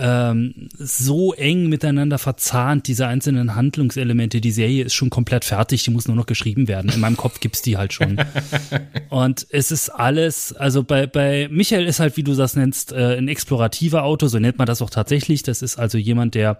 [0.00, 4.40] ähm, so eng miteinander verzahnt, diese einzelnen Handlungselemente.
[4.40, 6.90] Die Serie ist schon komplett fertig, die muss nur noch geschrieben werden.
[6.90, 8.18] In meinem Kopf gibt's die halt schon.
[9.10, 13.18] Und es ist alles, also bei, bei Michael ist halt, wie du das nennst, äh,
[13.18, 15.42] ein explorativer Autor, so nennt man das auch tatsächlich.
[15.42, 16.58] Das ist also jemand, der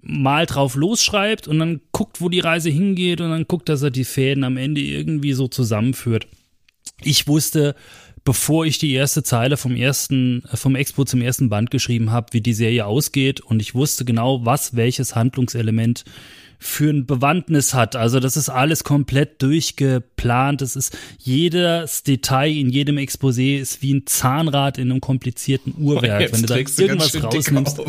[0.00, 3.90] mal drauf losschreibt und dann guckt, wo die Reise hingeht und dann guckt, dass er
[3.90, 6.26] die Fäden am Ende irgendwie so zusammenführt.
[7.02, 7.74] Ich wusste,
[8.28, 12.42] bevor ich die erste Zeile vom ersten, vom Expo zum ersten Band geschrieben habe, wie
[12.42, 13.40] die Serie ausgeht.
[13.40, 16.04] Und ich wusste genau, was welches Handlungselement
[16.58, 17.94] für ein Bewandtnis hat.
[17.94, 20.60] Also das ist alles komplett durchgeplant.
[20.60, 26.20] Das ist jedes Detail in jedem Exposé ist wie ein Zahnrad in einem komplizierten Uhrwerk.
[26.20, 27.78] Jetzt wenn du da irgendwas rausnimmst.
[27.78, 27.84] Ja,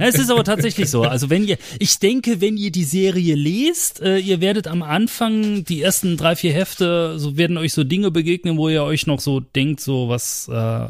[0.00, 1.02] Es ist aber tatsächlich so.
[1.02, 5.64] Also wenn ihr, ich denke, wenn ihr die Serie lest, äh, ihr werdet am Anfang
[5.64, 9.20] die ersten drei, vier Hefte, so werden euch so Dinge begegnen, wo ihr euch noch
[9.20, 10.88] so denkt, so was, äh,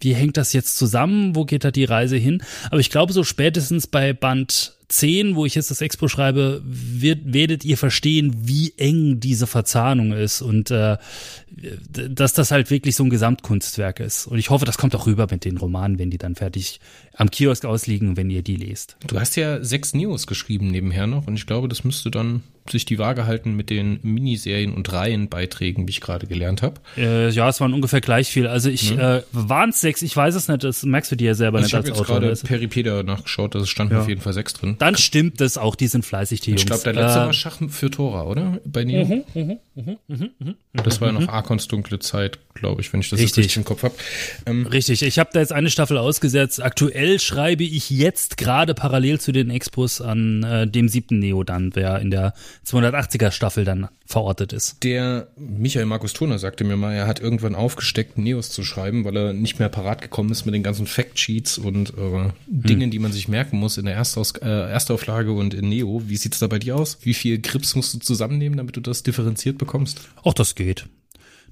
[0.00, 1.36] wie hängt das jetzt zusammen?
[1.36, 2.42] Wo geht da die Reise hin?
[2.70, 7.20] Aber ich glaube, so spätestens bei Band 10, wo ich jetzt das Expo schreibe, wird,
[7.32, 10.96] werdet ihr verstehen, wie eng diese Verzahnung ist und äh,
[11.90, 14.26] dass das halt wirklich so ein Gesamtkunstwerk ist.
[14.26, 16.80] Und ich hoffe, das kommt auch rüber mit den Romanen, wenn die dann fertig
[17.14, 18.96] am Kiosk ausliegen, wenn ihr die lest.
[19.06, 22.84] Du hast ja sechs Neos geschrieben nebenher noch und ich glaube, das müsste dann sich
[22.84, 26.80] die Waage halten mit den Miniserien und Reihenbeiträgen, wie ich gerade gelernt habe.
[26.96, 28.46] Äh, ja, es waren ungefähr gleich viel.
[28.46, 31.34] Also ich, äh, waren es sechs, ich weiß es nicht, das merkst du dir ja
[31.34, 31.64] selber Mhm.
[31.64, 32.20] Also ich nicht habe als jetzt Autor.
[32.20, 34.00] gerade Peripedia nachgeschaut, da standen Ja.
[34.00, 34.76] auf jeden Fall sechs drin.
[34.78, 36.62] Dann stimmt das auch, die sind fleißig, die Jungs.
[36.62, 38.58] Ich glaube, der letzte Äh, war Schach für Tora, oder?
[38.64, 39.24] Bei Neo.
[40.72, 43.44] das war ja noch Arkons dunkle Zeit, glaube ich, wenn ich das Richtig.
[43.44, 43.94] richtig im Kopf habe.
[44.46, 46.62] Ähm, Richtig, ich habe da jetzt eine Staffel ausgesetzt.
[46.62, 51.70] Aktuell schreibe ich jetzt gerade parallel zu den Expos an äh, dem siebten Neo dann,
[51.74, 52.34] wer in der
[52.66, 54.82] 280er Staffel dann verortet ist.
[54.84, 59.16] der Michael Markus Turner sagte mir mal, er hat irgendwann aufgesteckt, Neos zu schreiben, weil
[59.16, 63.12] er nicht mehr parat gekommen ist mit den ganzen Factsheets und äh, Dingen, die man
[63.12, 66.02] sich merken muss in der Erstaus äh, Erstauflage und in Neo.
[66.06, 66.98] Wie sieht's da bei dir aus?
[67.02, 70.00] Wie viel Grips musst du zusammennehmen, damit du das differenziert bekommst?
[70.22, 70.86] Auch das geht.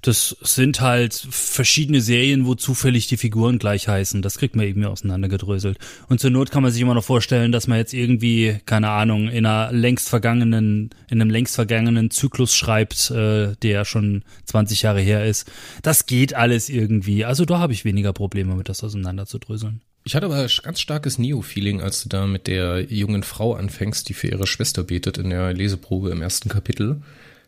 [0.01, 4.21] Das sind halt verschiedene Serien, wo zufällig die Figuren gleich heißen.
[4.21, 5.77] Das kriegt man eben auseinandergedröselt.
[6.07, 9.27] Und zur Not kann man sich immer noch vorstellen, dass man jetzt irgendwie, keine Ahnung,
[9.27, 15.01] in einer längst vergangenen, in einem längst vergangenen Zyklus schreibt, äh, der schon 20 Jahre
[15.01, 15.51] her ist.
[15.81, 17.25] Das geht alles irgendwie.
[17.25, 19.81] Also da habe ich weniger Probleme mit, das auseinanderzudröseln.
[20.07, 24.13] Ich hatte aber ganz starkes Neo-Feeling, als du da mit der jungen Frau anfängst, die
[24.13, 27.01] für ihre Schwester betet in der Leseprobe im ersten Kapitel.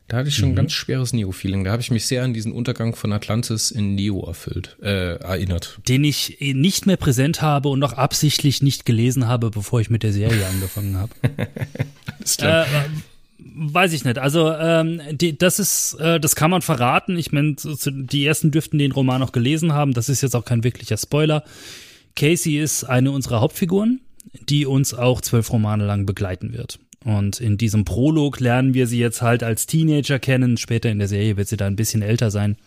[0.10, 1.64] Da hatte ich schon ein ganz schweres Neo-Feeling.
[1.64, 5.80] Da habe ich mich sehr an diesen Untergang von Atlantis in Neo erfüllt, äh, erinnert.
[5.88, 10.02] Den ich nicht mehr präsent habe und auch absichtlich nicht gelesen habe, bevor ich mit
[10.02, 11.12] der Serie angefangen habe.
[12.24, 12.66] Ist klar.
[12.66, 12.68] Äh,
[13.38, 14.18] weiß ich nicht.
[14.18, 17.16] Also ähm, die, das ist, äh, das kann man verraten.
[17.16, 19.94] Ich meine, die ersten dürften den Roman auch gelesen haben.
[19.94, 21.44] Das ist jetzt auch kein wirklicher Spoiler.
[22.16, 24.02] Casey ist eine unserer Hauptfiguren,
[24.34, 26.80] die uns auch zwölf Romane lang begleiten wird.
[27.06, 30.58] Und in diesem Prolog lernen wir sie jetzt halt als Teenager kennen.
[30.58, 32.58] Später in der Serie wird sie da ein bisschen älter sein.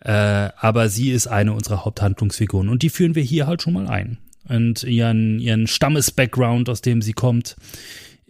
[0.00, 0.10] Äh,
[0.56, 4.18] aber sie ist eine unserer Haupthandlungsfiguren und die führen wir hier halt schon mal ein.
[4.48, 7.56] Und ihren, ihren Stammes-Background, aus dem sie kommt,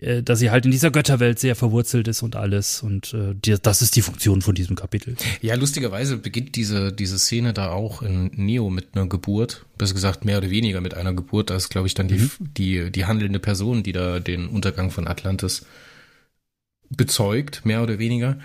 [0.00, 2.82] äh, dass sie halt in dieser Götterwelt sehr verwurzelt ist und alles.
[2.82, 5.16] Und äh, die, das ist die Funktion von diesem Kapitel.
[5.42, 9.64] Ja, lustigerweise beginnt diese, diese Szene da auch in Neo mit einer Geburt.
[9.78, 11.50] Besser gesagt, mehr oder weniger mit einer Geburt.
[11.50, 15.06] Da ist, glaube ich, dann die, die, die handelnde Person, die da den Untergang von
[15.06, 15.64] Atlantis
[16.90, 18.38] bezeugt, mehr oder weniger,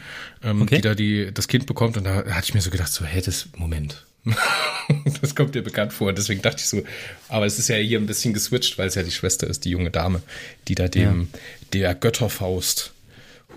[0.43, 0.75] ähm, Okay.
[0.75, 1.97] die da die, das Kind bekommt.
[1.97, 4.05] Und da hatte ich mir so gedacht, so, hä, das, Moment.
[5.21, 6.13] das kommt dir bekannt vor.
[6.13, 6.83] Deswegen dachte ich so,
[7.29, 9.69] aber es ist ja hier ein bisschen geswitcht, weil es ja die Schwester ist, die
[9.69, 10.21] junge Dame,
[10.67, 11.29] die da dem,
[11.73, 12.93] der Götterfaust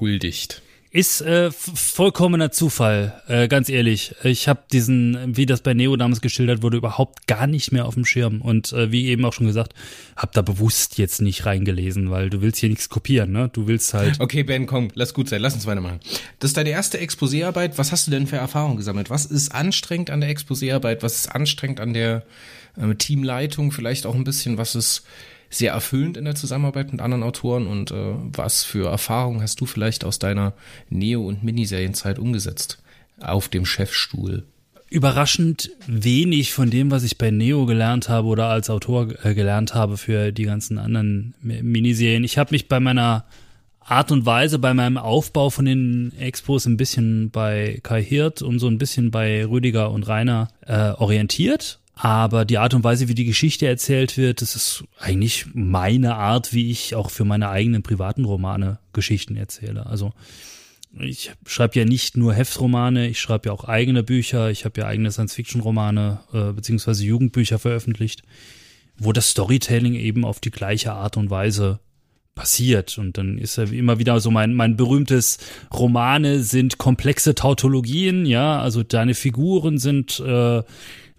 [0.01, 0.63] huldigt.
[0.91, 4.15] Ist äh, vollkommener Zufall, äh, ganz ehrlich.
[4.25, 7.93] Ich habe diesen, wie das bei Neo damals geschildert wurde, überhaupt gar nicht mehr auf
[7.93, 8.41] dem Schirm.
[8.41, 9.75] Und äh, wie eben auch schon gesagt,
[10.17, 13.51] habe da bewusst jetzt nicht reingelesen, weil du willst hier nichts kopieren, ne?
[13.53, 14.19] Du willst halt.
[14.19, 16.01] Okay, Ben, komm, lass gut sein, lass uns weitermachen.
[16.39, 17.77] Das ist deine erste Exposéarbeit.
[17.77, 19.11] Was hast du denn für Erfahrungen gesammelt?
[19.11, 21.03] Was ist anstrengend an der Exposéarbeit?
[21.03, 22.23] Was ist anstrengend an der
[22.79, 23.73] äh, Teamleitung?
[23.73, 25.05] Vielleicht auch ein bisschen, was ist
[25.51, 29.67] sehr erfüllend in der Zusammenarbeit mit anderen Autoren und äh, was für Erfahrungen hast du
[29.67, 30.53] vielleicht aus deiner
[30.91, 32.83] Neo- und Miniserienzeit umgesetzt
[33.21, 34.45] auf dem Chefstuhl?
[34.91, 39.75] Überraschend wenig von dem, was ich bei Neo gelernt habe oder als Autor äh, gelernt
[39.75, 42.25] habe für die ganzen anderen Miniserien.
[42.25, 43.27] Ich habe mich bei meiner
[43.81, 48.59] Art und Weise, bei meinem Aufbau von den Expos ein bisschen bei Kai Hirt und
[48.59, 53.15] so ein bisschen bei Rüdiger und Rainer äh, orientiert aber die Art und Weise, wie
[53.17, 57.83] die Geschichte erzählt wird, das ist eigentlich meine Art, wie ich auch für meine eigenen
[57.83, 59.87] privaten Romane Geschichten erzähle.
[59.87, 60.13] Also
[60.97, 64.87] ich schreibe ja nicht nur Heftromane, ich schreibe ja auch eigene Bücher, ich habe ja
[64.87, 68.23] eigene Science-Fiction-Romane äh, beziehungsweise Jugendbücher veröffentlicht,
[68.97, 71.81] wo das Storytelling eben auf die gleiche Art und Weise
[72.37, 72.97] passiert.
[72.97, 75.39] Und dann ist ja immer wieder so mein, mein berühmtes
[75.75, 80.63] Romane sind komplexe Tautologien, ja, also deine Figuren sind äh,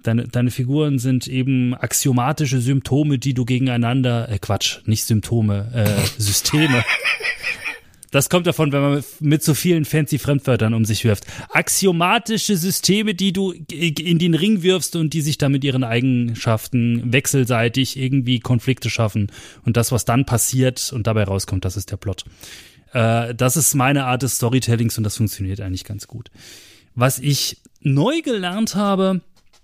[0.04, 6.08] deine, deine Figuren sind eben axiomatische Symptome, die du gegeneinander, äh Quatsch, nicht Symptome, äh,
[6.22, 6.84] Systeme.
[8.12, 11.26] Das kommt davon, wenn man mit so vielen fancy Fremdwörtern um sich wirft.
[11.50, 17.14] Axiomatische Systeme, die du in den Ring wirfst und die sich dann mit ihren Eigenschaften
[17.14, 19.32] wechselseitig irgendwie Konflikte schaffen.
[19.64, 22.26] Und das, was dann passiert und dabei rauskommt, das ist der Plot.
[22.94, 26.32] Äh, das ist meine Art des Storytellings und das funktioniert eigentlich ganz gut.
[26.96, 29.22] Was ich neu gelernt habe,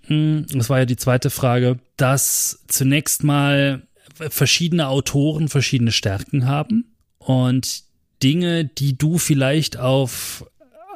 [0.08, 3.82] das war ja die zweite Frage, dass zunächst mal
[4.14, 6.84] verschiedene Autoren verschiedene Stärken haben
[7.18, 7.82] und
[8.22, 10.44] Dinge, die du vielleicht auf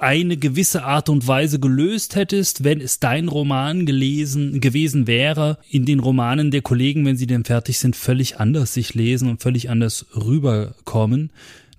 [0.01, 5.85] eine gewisse Art und Weise gelöst hättest, wenn es dein Roman gelesen gewesen wäre, in
[5.85, 9.69] den Romanen der Kollegen, wenn sie denn fertig sind, völlig anders sich lesen und völlig
[9.69, 11.31] anders rüberkommen.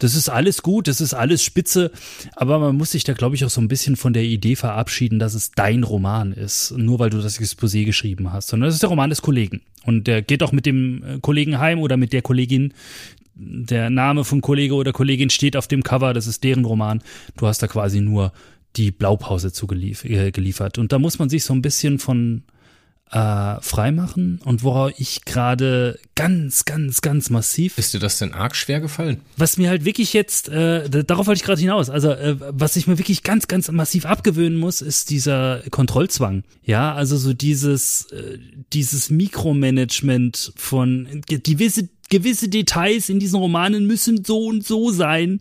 [0.02, 1.92] Das ist alles gut, das ist alles spitze,
[2.36, 5.20] aber man muss sich da, glaube ich, auch so ein bisschen von der Idee verabschieden,
[5.20, 8.82] dass es dein Roman ist, nur weil du das Exposé geschrieben hast, sondern das ist
[8.82, 9.62] der Roman des Kollegen.
[9.86, 12.74] Und der geht auch mit dem äh, Kollegen heim oder mit der Kollegin.
[13.36, 17.02] Der Name von Kollege oder Kollegin steht auf dem Cover, das ist deren Roman.
[17.38, 18.34] Du hast da quasi nur
[18.76, 20.78] die Blaupause zugeliefert.
[20.78, 22.44] Äh, Und da muss man sich so ein bisschen von
[23.12, 27.78] äh, freimachen und worauf ich gerade ganz, ganz, ganz massiv.
[27.78, 29.22] Ist dir das denn arg schwer gefallen?
[29.38, 32.88] Was mir halt wirklich jetzt, äh, darauf wollte ich gerade hinaus, also äh, was ich
[32.88, 36.44] mir wirklich ganz, ganz massiv abgewöhnen muss, ist dieser Kontrollzwang.
[36.64, 38.38] Ja, also so dieses, äh,
[38.72, 45.40] dieses Mikromanagement von gewisse, gewisse Details in diesen Romanen müssen so und so sein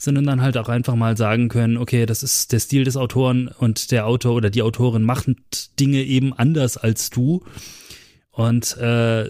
[0.00, 3.48] sondern dann halt auch einfach mal sagen können, okay, das ist der Stil des Autoren
[3.48, 5.36] und der Autor oder die Autorin machen
[5.78, 7.44] Dinge eben anders als du.
[8.30, 9.26] Und äh,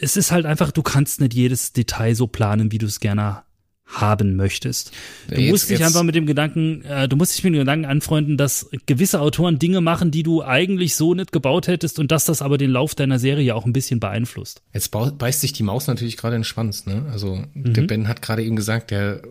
[0.00, 3.42] es ist halt einfach, du kannst nicht jedes Detail so planen, wie du es gerne
[3.88, 4.92] haben möchtest.
[5.28, 7.86] Du jetzt, musst dich einfach mit dem Gedanken, äh, du musst dich mit dem Gedanken
[7.86, 12.26] anfreunden, dass gewisse Autoren Dinge machen, die du eigentlich so nicht gebaut hättest und dass
[12.26, 14.62] das aber den Lauf deiner Serie auch ein bisschen beeinflusst.
[14.74, 17.06] Jetzt beißt sich die Maus natürlich gerade in den Schwanz, ne?
[17.10, 17.72] Also mhm.
[17.72, 19.22] der Ben hat gerade eben gesagt, der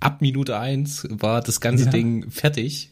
[0.00, 1.90] ab Minute eins war das ganze ja.
[1.90, 2.90] Ding fertig.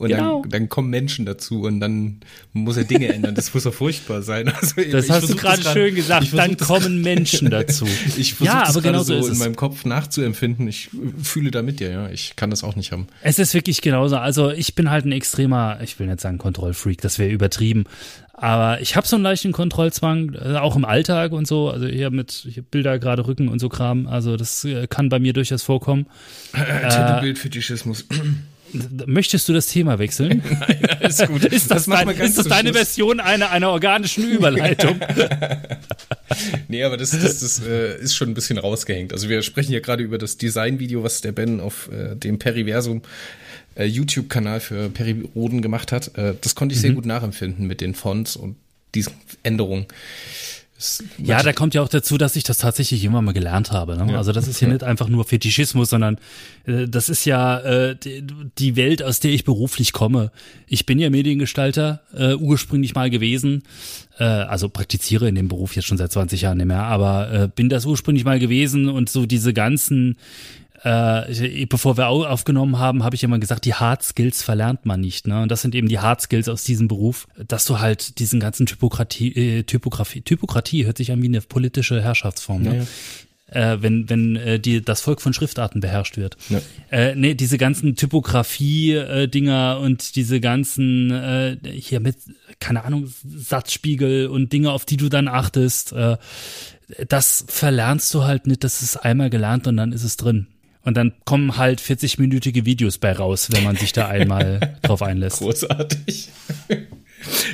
[0.00, 0.40] Und genau.
[0.40, 2.20] dann, dann kommen Menschen dazu und dann
[2.54, 3.34] muss er Dinge ändern.
[3.34, 4.50] Das muss ja furchtbar sein.
[4.60, 6.28] Also, das hast du gerade schön gesagt.
[6.32, 7.86] Dann kommen Menschen dazu.
[8.16, 10.66] ich versuche ja, das genau so in meinem Kopf nachzuempfinden.
[10.68, 10.88] Ich
[11.22, 12.08] fühle da mit dir, ja.
[12.08, 13.08] Ich kann das auch nicht haben.
[13.22, 14.16] Es ist wirklich genauso.
[14.16, 17.84] Also ich bin halt ein extremer, ich will nicht sagen Kontrollfreak, das wäre übertrieben.
[18.32, 21.68] Aber ich habe so einen leichten Kontrollzwang, äh, auch im Alltag und so.
[21.68, 24.06] Also hier mit ich hab Bilder gerade Rücken und so Kram.
[24.06, 26.06] Also das äh, kann bei mir durchaus vorkommen.
[26.54, 28.06] Äh, Titelbildfetischismus.
[29.06, 30.42] Möchtest du das Thema wechseln?
[30.60, 31.44] Nein, alles gut.
[31.44, 32.76] ist das, das, dein, ist das deine Schluss.
[32.76, 35.00] Version einer, einer organischen Überleitung?
[36.68, 39.12] nee, aber das, das, das äh, ist schon ein bisschen rausgehängt.
[39.12, 43.02] Also wir sprechen hier gerade über das Designvideo, was der Ben auf äh, dem Periversum
[43.74, 46.16] äh, YouTube-Kanal für Periroden gemacht hat.
[46.16, 46.82] Äh, das konnte ich mhm.
[46.82, 48.56] sehr gut nachempfinden mit den Fonts und
[48.94, 49.86] diesen Änderungen.
[51.18, 53.96] Ja, da kommt ja auch dazu, dass ich das tatsächlich immer mal gelernt habe.
[53.96, 54.12] Ne?
[54.12, 54.18] Ja.
[54.18, 56.18] Also das ist ja nicht einfach nur Fetischismus, sondern
[56.66, 58.24] äh, das ist ja äh, die,
[58.58, 60.30] die, Welt, aus der ich beruflich komme.
[60.66, 63.62] Ich bin ja Mediengestalter äh, ursprünglich mal gewesen,
[64.18, 67.48] äh, also praktiziere in dem Beruf jetzt schon seit 20 Jahren nicht mehr, aber äh,
[67.54, 70.16] bin das ursprünglich mal gewesen und so diese ganzen
[70.82, 75.26] äh, bevor wir aufgenommen haben, habe ich immer gesagt, die Hard Skills verlernt man nicht.
[75.26, 75.42] Ne?
[75.42, 78.66] Und das sind eben die Hard Skills aus diesem Beruf, dass du halt diesen ganzen
[78.66, 82.62] Typokratie, äh, Typografie, Typokratie hört sich an wie eine politische Herrschaftsform.
[82.62, 82.76] Ne?
[82.78, 82.84] Ja,
[83.50, 86.36] äh, wenn, wenn äh, die, das Volk von Schriftarten beherrscht wird.
[86.48, 86.60] Ja.
[86.90, 92.16] Äh, nee, diese ganzen Typografie-Dinger äh, und diese ganzen äh, hier mit,
[92.58, 96.16] keine Ahnung, Satzspiegel und Dinge, auf die du dann achtest, äh,
[97.08, 100.46] das verlernst du halt nicht, das ist einmal gelernt und dann ist es drin.
[100.82, 105.38] Und dann kommen halt 40-minütige Videos bei raus, wenn man sich da einmal drauf einlässt.
[105.38, 106.28] Großartig.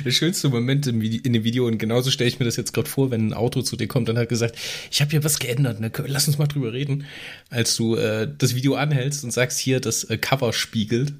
[0.05, 2.73] Der schönste Moment im Video, in dem Video und genauso stelle ich mir das jetzt
[2.73, 4.57] gerade vor, wenn ein Auto zu dir kommt und hat gesagt,
[4.89, 5.91] ich habe hier was geändert, ne?
[6.05, 7.05] lass uns mal drüber reden.
[7.49, 11.13] Als du äh, das Video anhältst und sagst hier, das äh, Cover spiegelt.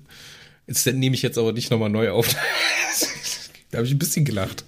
[0.66, 2.28] Jetzt nehme ich jetzt aber nicht nochmal neu auf.
[3.72, 4.64] da habe ich ein bisschen gelacht.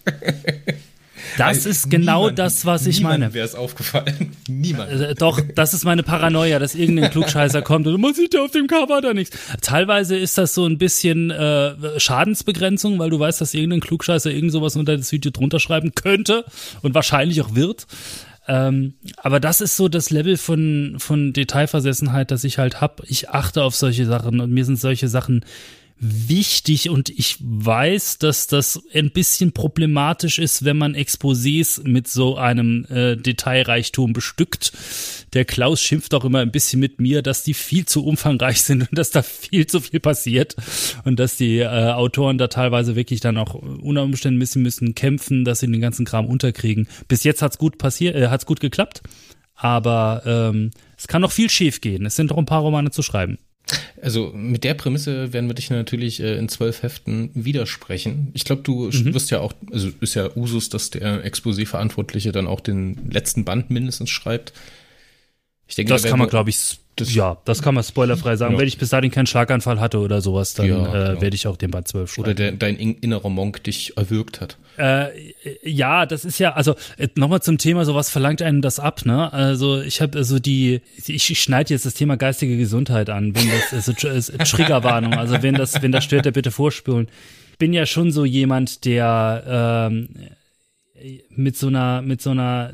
[1.38, 3.34] Das ist genau niemand, das, was ich meine.
[3.34, 4.36] wäre es aufgefallen.
[4.48, 4.92] Niemand.
[4.92, 8.52] Äh, doch, das ist meine Paranoia, dass irgendein Klugscheißer kommt und man sieht ja auf
[8.52, 9.38] dem Cover da nichts.
[9.62, 14.52] Teilweise ist das so ein bisschen äh, Schadensbegrenzung, weil du weißt, dass irgendein Klugscheißer irgend
[14.52, 16.46] sowas unter das Video drunter schreiben könnte
[16.82, 17.88] und wahrscheinlich auch wird.
[18.48, 23.04] Ähm, aber das ist so das Level von, von Detailversessenheit, das ich halt hab.
[23.08, 25.46] Ich achte auf solche Sachen und mir sind solche Sachen
[26.00, 32.38] wichtig und ich weiß, dass das ein bisschen problematisch ist, wenn man Exposés mit so
[32.38, 34.72] einem äh, Detailreichtum bestückt.
[35.34, 38.90] Der Klaus schimpft auch immer ein bisschen mit mir, dass die viel zu umfangreich sind
[38.90, 40.56] und dass da viel zu viel passiert
[41.04, 44.96] und dass die äh, Autoren da teilweise wirklich dann auch unter Umständen ein bisschen müssen
[44.96, 46.88] kämpfen, dass sie den ganzen Kram unterkriegen.
[47.08, 49.02] Bis jetzt hat's gut passiert, äh, hat's gut geklappt,
[49.56, 52.06] aber ähm, es kann noch viel schief gehen.
[52.06, 53.38] Es sind doch ein paar Romane zu schreiben.
[54.02, 58.30] Also mit der Prämisse werden wir dich natürlich äh, in zwölf Heften widersprechen.
[58.34, 59.14] Ich glaube, du mhm.
[59.14, 63.70] wirst ja auch, also ist ja Usus, dass der Exposé-Verantwortliche dann auch den letzten Band
[63.70, 64.54] mindestens schreibt.
[65.68, 68.54] Ich denke, das da kann man, glaube ich, das, ja, das kann man spoilerfrei sagen.
[68.54, 68.60] Ja.
[68.60, 71.22] Wenn ich bis dahin keinen Schlaganfall hatte oder sowas, dann ja, äh, genau.
[71.22, 72.26] werde ich auch den Band 12 schreiben.
[72.26, 74.58] Oder der, dein innerer Monk dich erwürgt hat.
[74.78, 75.10] Äh,
[75.64, 79.06] ja, das ist ja, also äh, nochmal zum Thema, so was verlangt einem das ab,
[79.06, 79.32] ne?
[79.32, 83.50] Also ich habe also die, ich, ich schneide jetzt das Thema geistige Gesundheit an, wenn
[83.50, 83.94] das, also
[84.44, 87.08] Triggerwarnung, also wenn das, wenn das stört, der bitte vorspulen.
[87.52, 89.44] Ich bin ja schon so jemand, der
[89.88, 90.10] ähm,
[91.30, 92.74] mit so einer, mit so einer,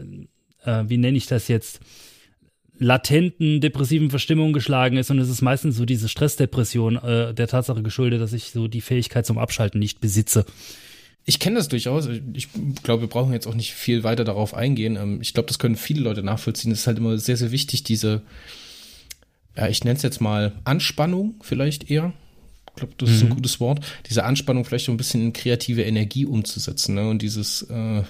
[0.64, 1.80] äh, wie nenne ich das jetzt?
[2.78, 7.84] Latenten depressiven Verstimmung geschlagen ist und es ist meistens so diese Stressdepression äh, der Tatsache
[7.84, 10.46] geschuldet, dass ich so die Fähigkeit zum Abschalten nicht besitze.
[11.26, 12.08] Ich kenne das durchaus.
[12.34, 12.50] Ich
[12.84, 14.96] glaube, wir brauchen jetzt auch nicht viel weiter darauf eingehen.
[14.96, 16.72] Ähm, ich glaube, das können viele Leute nachvollziehen.
[16.72, 18.22] Es ist halt immer sehr, sehr wichtig, diese,
[19.56, 22.14] ja, ich nenne es jetzt mal Anspannung vielleicht eher.
[22.70, 23.36] Ich glaube, das ist ein mhm.
[23.36, 23.80] gutes Wort.
[24.10, 27.10] Diese Anspannung vielleicht so ein bisschen in kreative Energie umzusetzen ne?
[27.10, 28.04] und dieses äh,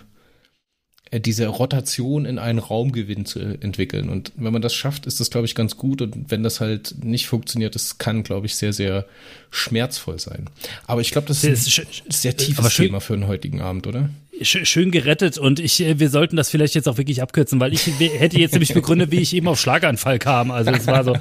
[1.20, 4.10] diese Rotation in einen Raumgewinn zu entwickeln.
[4.10, 6.02] Und wenn man das schafft, ist das, glaube ich, ganz gut.
[6.02, 9.06] Und wenn das halt nicht funktioniert, das kann, glaube ich, sehr, sehr
[9.52, 10.50] schmerzvoll sein.
[10.88, 14.10] Aber ich glaube, das ist ein sehr tiefes Thema für den heutigen Abend, oder?
[14.42, 17.88] Schön gerettet und ich, äh, wir sollten das vielleicht jetzt auch wirklich abkürzen, weil ich
[18.00, 20.52] hätte jetzt nämlich begründet, wie ich eben auf Schlaganfall kam.
[20.52, 21.16] Also es war so,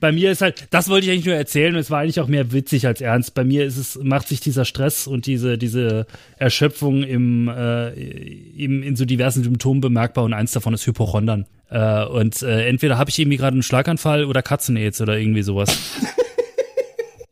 [0.00, 2.28] bei mir ist halt, das wollte ich eigentlich nur erzählen und es war eigentlich auch
[2.28, 3.34] mehr witzig als ernst.
[3.34, 8.82] Bei mir ist es, macht sich dieser Stress und diese, diese Erschöpfung im, äh, im,
[8.82, 11.46] in so diversen Symptomen bemerkbar und eins davon ist Hypochondern.
[11.70, 15.78] Äh, und äh, entweder habe ich irgendwie gerade einen Schlaganfall oder Katzenaids oder irgendwie sowas.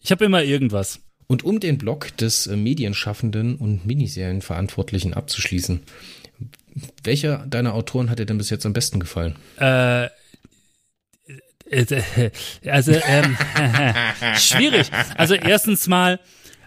[0.00, 1.00] ich habe immer irgendwas.
[1.26, 5.80] Und um den Blog des äh, Medienschaffenden und Miniserienverantwortlichen abzuschließen,
[7.02, 9.34] welcher deiner Autoren hat dir denn bis jetzt am besten gefallen?
[9.58, 10.10] Äh, äh
[12.66, 13.36] also ähm,
[14.36, 14.90] schwierig.
[15.16, 16.20] Also erstens mal,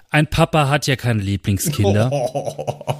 [0.09, 2.11] ein Papa hat ja keine Lieblingskinder.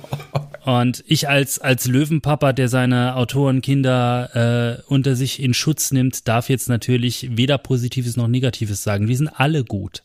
[0.66, 6.50] Und ich als, als Löwenpapa, der seine Autorenkinder äh, unter sich in Schutz nimmt, darf
[6.50, 9.08] jetzt natürlich weder Positives noch Negatives sagen.
[9.08, 10.04] Die sind alle gut.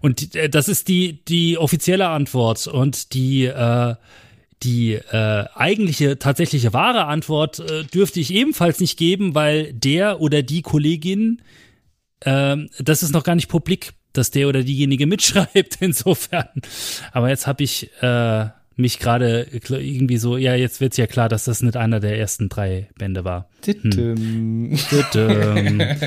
[0.00, 3.94] Und äh, das ist die, die offizielle Antwort und die, äh,
[4.62, 10.42] die äh, eigentliche, tatsächliche wahre Antwort äh, dürfte ich ebenfalls nicht geben, weil der oder
[10.42, 11.42] die Kollegin,
[12.20, 16.48] äh, das ist noch gar nicht publik, dass der oder diejenige mitschreibt, insofern.
[17.12, 18.46] Aber jetzt habe ich äh,
[18.78, 22.48] mich gerade irgendwie so, ja, jetzt wird's ja klar, dass das nicht einer der ersten
[22.48, 23.48] drei Bände war.
[23.66, 24.78] Hm.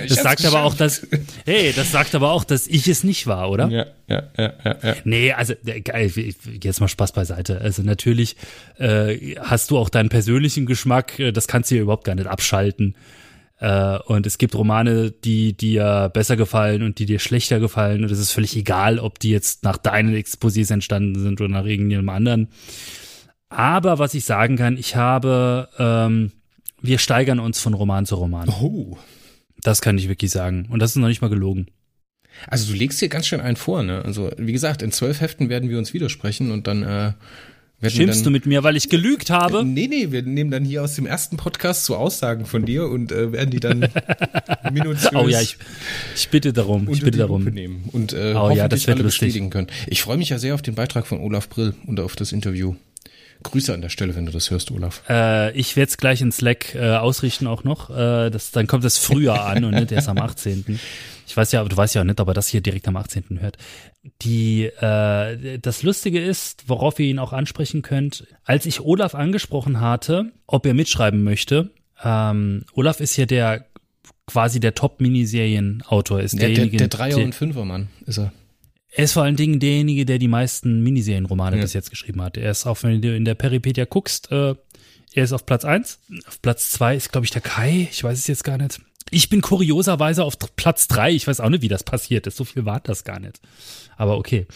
[0.07, 1.05] Das sagt aber auch, dass,
[1.45, 3.67] hey, das sagt aber auch, dass ich es nicht war, oder?
[3.67, 4.77] Ja, ja, ja, ja.
[4.81, 4.95] ja.
[5.03, 7.59] Nee, also, jetzt mal Spaß beiseite.
[7.59, 8.37] Also natürlich
[8.77, 12.27] äh, hast du auch deinen persönlichen Geschmack, äh, das kannst du ja überhaupt gar nicht
[12.27, 12.95] abschalten.
[13.61, 18.03] Äh, und es gibt Romane, die dir besser gefallen und die dir schlechter gefallen.
[18.03, 21.65] Und es ist völlig egal, ob die jetzt nach deinen Exposés entstanden sind oder nach
[21.65, 22.47] irgendeinem anderen.
[23.49, 26.31] Aber was ich sagen kann, ich habe, ähm,
[26.81, 28.49] wir steigern uns von Roman zu Roman.
[28.49, 28.97] Oh.
[29.61, 30.67] Das kann ich wirklich sagen.
[30.71, 31.67] Und das ist noch nicht mal gelogen.
[32.47, 34.03] Also du legst dir ganz schön einen vor, ne?
[34.03, 37.11] Also wie gesagt, in zwölf Heften werden wir uns widersprechen und dann äh,
[37.89, 39.65] Schimpfst du mit mir, weil ich gelügt habe?
[39.65, 43.11] Nee, nee, wir nehmen dann hier aus dem ersten Podcast so Aussagen von dir und
[43.11, 43.87] äh, werden die dann
[44.71, 45.57] minutiös Oh ja, ich,
[46.15, 46.87] ich bitte darum.
[46.91, 47.43] Ich bitte darum.
[47.45, 49.21] Nehmen und äh, Oh ja, das wird alle lustig.
[49.27, 49.67] bestätigen können.
[49.87, 52.75] Ich freue mich ja sehr auf den Beitrag von Olaf Brill und auf das Interview.
[53.43, 55.01] Grüße an der Stelle, wenn du das hörst, Olaf.
[55.09, 57.89] Äh, ich werde es gleich in Slack äh, ausrichten auch noch.
[57.89, 60.79] Äh, das, dann kommt das früher an und nicht erst am 18.
[61.25, 63.39] Ich weiß ja, du weißt ja auch nicht, ob er das hier direkt am 18.
[63.39, 63.57] hört.
[64.23, 69.79] Die, äh, das Lustige ist, worauf ihr ihn auch ansprechen könnt, als ich Olaf angesprochen
[69.79, 71.69] hatte, ob er mitschreiben möchte,
[72.03, 73.65] ähm, Olaf ist ja der
[74.25, 78.31] quasi der Top-Miniserien-Autor, ist Der, der, derjenige, der Dreier- der- und Fünfer-Mann ist er.
[78.89, 81.61] er ist vor allen Dingen derjenige, der die meisten Miniserienromane Ja.
[81.61, 82.37] bis jetzt geschrieben hat.
[82.37, 84.55] Er ist auf, wenn du in der Peripedia guckst, äh,
[85.13, 85.99] er ist auf Platz eins.
[86.27, 87.87] Auf Platz zwei ist, glaube ich, der Kai.
[87.91, 88.81] Ich weiß es jetzt gar nicht.
[89.13, 91.11] Ich bin kurioserweise auf Platz drei.
[91.11, 92.37] Ich weiß auch nicht, wie das passiert ist.
[92.37, 93.41] So viel war das gar nicht.
[94.01, 94.47] Aber okay.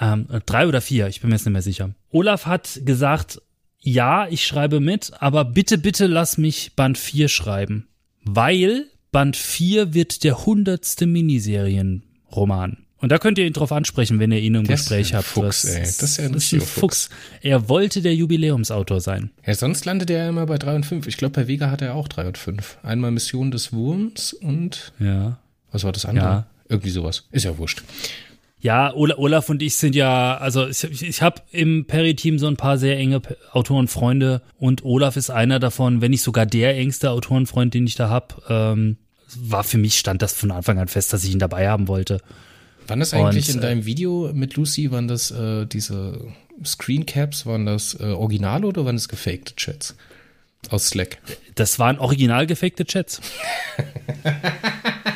[0.00, 1.90] Ähm, drei oder vier, ich bin mir jetzt nicht mehr sicher.
[2.08, 3.42] Olaf hat gesagt,
[3.78, 7.88] ja, ich schreibe mit, aber bitte, bitte lass mich Band 4 schreiben.
[8.24, 12.78] Weil Band 4 wird der hundertste Miniserienroman.
[12.96, 15.26] Und da könnt ihr ihn drauf ansprechen, wenn ihr ihn im ist Gespräch ein habt.
[15.26, 15.82] Fuchs, ey.
[15.82, 17.10] Das ist ja ein das ist richtiger Fuchs.
[17.42, 19.30] Er wollte der Jubiläumsautor sein.
[19.46, 21.06] Ja, sonst landet er ja immer bei drei und fünf.
[21.06, 22.78] Ich glaube, bei Vega hat er auch drei und fünf.
[22.82, 25.38] Einmal Mission des Wurms und Ja.
[25.70, 26.24] was war das andere?
[26.24, 26.46] Ja.
[26.70, 27.24] Irgendwie sowas.
[27.30, 27.82] Ist ja wurscht.
[28.62, 32.56] Ja, Ola- Olaf und ich sind ja, also ich, ich habe im Perry-Team so ein
[32.56, 37.72] paar sehr enge Autorenfreunde und Olaf ist einer davon, wenn nicht sogar der engste Autorenfreund,
[37.72, 38.42] den ich da hab.
[38.50, 38.98] Ähm,
[39.38, 42.20] war für mich stand das von Anfang an fest, dass ich ihn dabei haben wollte.
[42.88, 46.20] Waren das eigentlich Und, in äh, deinem Video mit Lucy, waren das äh, diese
[46.64, 49.96] Screencaps, waren das äh, Originale oder waren das gefakte Chats?
[50.68, 51.18] Aus Slack.
[51.54, 53.20] Das waren original gefakte Chats.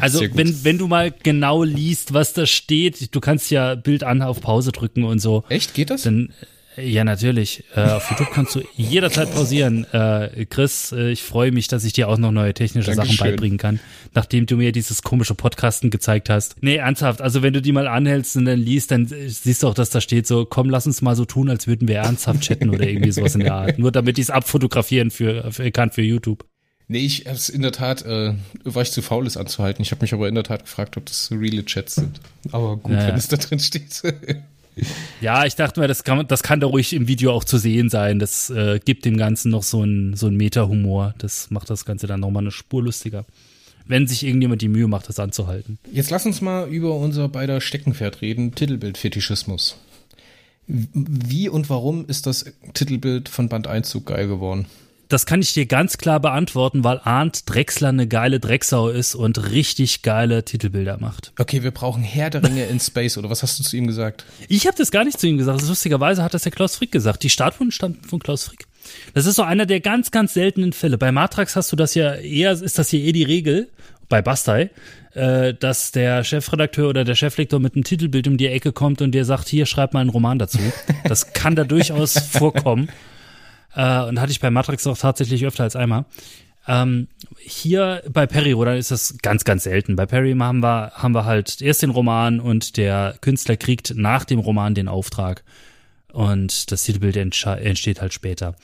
[0.00, 4.22] Also wenn, wenn du mal genau liest, was da steht, du kannst ja Bild an
[4.22, 5.44] auf Pause drücken und so.
[5.48, 5.74] Echt?
[5.74, 6.02] Geht das?
[6.02, 6.32] Dann,
[6.76, 7.64] äh, ja, natürlich.
[7.74, 9.84] Äh, auf YouTube kannst du jederzeit pausieren.
[9.92, 13.30] Äh, Chris, äh, ich freue mich, dass ich dir auch noch neue technische Sachen Dankeschön.
[13.30, 13.80] beibringen kann,
[14.14, 16.56] nachdem du mir dieses komische Podcasten gezeigt hast.
[16.62, 17.20] Nee, ernsthaft.
[17.20, 19.90] Also wenn du die mal anhältst und dann liest, dann äh, siehst du auch, dass
[19.90, 22.86] da steht so, komm, lass uns mal so tun, als würden wir ernsthaft chatten oder
[22.86, 23.78] irgendwie sowas in der Art.
[23.78, 26.44] Nur damit ich es abfotografieren für, für, kann für YouTube.
[26.90, 28.32] Nee, ich hab's in der Tat, äh,
[28.64, 29.82] war ich zu faul, es anzuhalten.
[29.82, 32.18] Ich habe mich aber in der Tat gefragt, ob das reale Chats sind.
[32.50, 33.08] Aber gut, Ja, ja.
[33.08, 34.02] wenn es da drin steht.
[35.20, 37.88] Ja, ich dachte mir, das kann, das kann da ruhig im Video auch zu sehen
[37.88, 38.20] sein.
[38.20, 41.14] Das äh, gibt dem Ganzen noch so einen so einen Meta-Humor.
[41.18, 43.24] Das macht das Ganze dann nochmal eine Spur lustiger.
[43.86, 45.80] Wenn sich irgendjemand die Mühe macht, das anzuhalten.
[45.90, 49.78] Jetzt lass uns mal über unser beider Steckenpferd reden, Titelbild-Fetischismus.
[50.68, 54.66] Wie und warum ist das Titelbild von Band 1 so geil geworden?
[55.08, 59.50] Das kann ich dir ganz klar beantworten, weil Arndt Drechsler eine geile Drecksau ist und
[59.50, 61.32] richtig geile Titelbilder macht.
[61.38, 64.26] Okay, wir brauchen Herr der Ringe in Space, oder was hast du zu ihm gesagt?
[64.48, 65.62] Ich habe das gar nicht zu ihm gesagt.
[65.62, 67.22] Lustigerweise hat das der Klaus Frick gesagt.
[67.22, 68.66] Die Statuen stammten von Klaus Frick.
[69.14, 70.98] Das ist so einer der ganz, ganz seltenen Fälle.
[70.98, 73.68] Bei Matrax hast du das ja eher, ist das hier eh die Regel,
[74.10, 74.70] bei Bastei,
[75.14, 79.12] äh, dass der Chefredakteur oder der Cheflektor mit einem Titelbild um die Ecke kommt und
[79.12, 80.58] der sagt, hier, schreib mal einen Roman dazu.
[81.04, 82.90] Das kann da durchaus vorkommen.
[83.78, 86.04] Äh, und hatte ich bei Matrix auch tatsächlich öfter als einmal.
[86.66, 87.06] Ähm,
[87.38, 89.94] hier bei Perry, oder ist das ganz, ganz selten.
[89.94, 94.24] Bei Perry haben wir, haben wir halt erst den Roman und der Künstler kriegt nach
[94.24, 95.44] dem Roman den Auftrag.
[96.12, 98.56] Und das Titelbild entsteht halt später.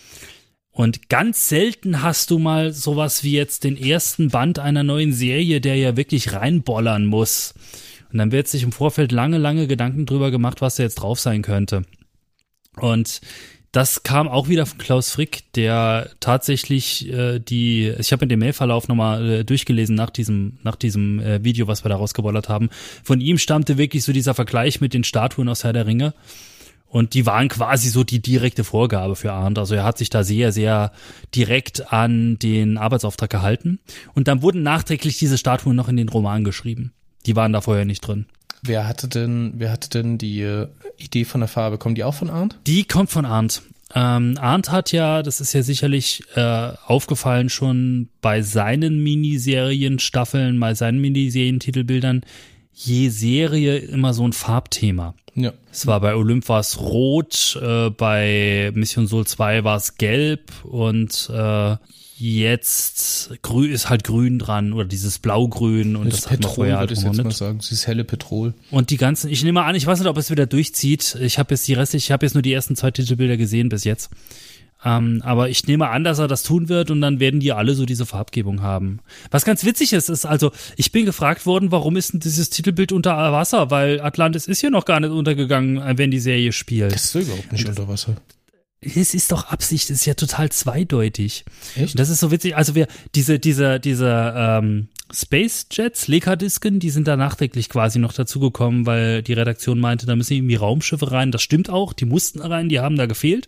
[0.73, 5.61] Und ganz selten hast du mal sowas wie jetzt den ersten Band einer neuen Serie,
[5.61, 7.55] der ja wirklich reinbollern muss.
[8.11, 11.21] Und dann wird sich im Vorfeld lange, lange Gedanken drüber gemacht, was da jetzt drauf
[11.21, 11.85] sein könnte.
[12.77, 13.21] Und
[13.75, 18.39] das kam auch wieder von Klaus Frick, der tatsächlich äh, die, ich habe in dem
[18.39, 22.71] Mailverlauf nochmal äh, durchgelesen nach diesem, nach diesem äh, Video, was wir da rausgebollert haben.
[23.03, 26.15] Von ihm stammte wirklich so dieser Vergleich mit den Statuen aus Herr der Ringe.
[26.87, 29.59] Und die waren quasi so die direkte Vorgabe für Arndt.
[29.59, 30.93] Also er hat sich da sehr, sehr
[31.35, 33.81] direkt an den Arbeitsauftrag gehalten.
[34.15, 36.93] Und dann wurden nachträglich diese Statuen noch in den Roman geschrieben.
[37.27, 38.27] Die waren da vorher nicht drin.
[38.67, 41.77] Wer hatte denn, wer hatte denn die äh, Idee von der Farbe?
[41.77, 42.59] Kommen die auch von Arndt?
[42.67, 43.63] Die kommt von Arndt.
[43.95, 50.75] Ähm, Arndt hat ja, das ist ja sicherlich äh, aufgefallen schon bei seinen Miniserien-Staffeln, bei
[50.75, 52.23] seinen Miniserien-Titelbildern,
[52.73, 55.15] je Serie immer so ein Farbthema.
[55.35, 55.53] Ja.
[55.71, 60.53] Es war bei Olymp war es rot, äh, bei Mission Sol 2 war es gelb
[60.65, 61.77] und äh,
[62.17, 66.55] jetzt grün ist halt grün dran oder dieses Blaugrün und Das, das, hat man Petrol,
[66.55, 67.59] vorher halt würde ich jetzt mal sagen.
[67.59, 68.55] Dieses helle Petrol.
[68.71, 71.17] Und die ganzen, ich nehme an, ich weiß nicht, ob es wieder durchzieht.
[71.21, 73.85] Ich habe jetzt die restlich, ich habe jetzt nur die ersten zwei Titelbilder gesehen bis
[73.85, 74.11] jetzt.
[74.85, 77.75] Ähm, aber ich nehme an, dass er das tun wird und dann werden die alle
[77.75, 79.01] so diese Farbgebung haben.
[79.31, 82.93] Was ganz witzig ist, ist also, ich bin gefragt worden, warum ist denn dieses Titelbild
[82.93, 83.71] unter Wasser?
[83.71, 86.93] Weil Atlantis ist hier noch gar nicht untergegangen, wenn die Serie spielt.
[86.93, 88.17] Das ist überhaupt nicht unter Wasser.
[88.85, 91.45] Es ist doch Absicht, es ist ja total zweideutig.
[91.77, 91.99] Echt?
[91.99, 92.57] Das ist so witzig.
[92.57, 98.13] Also wir, diese, diese, diese ähm, Space Jets, Lekadisken, die sind da nachträglich quasi noch
[98.13, 101.33] dazugekommen, weil die Redaktion meinte, da müssen irgendwie Raumschiffe rein.
[101.33, 103.47] Das stimmt auch, die mussten rein, die haben da gefehlt.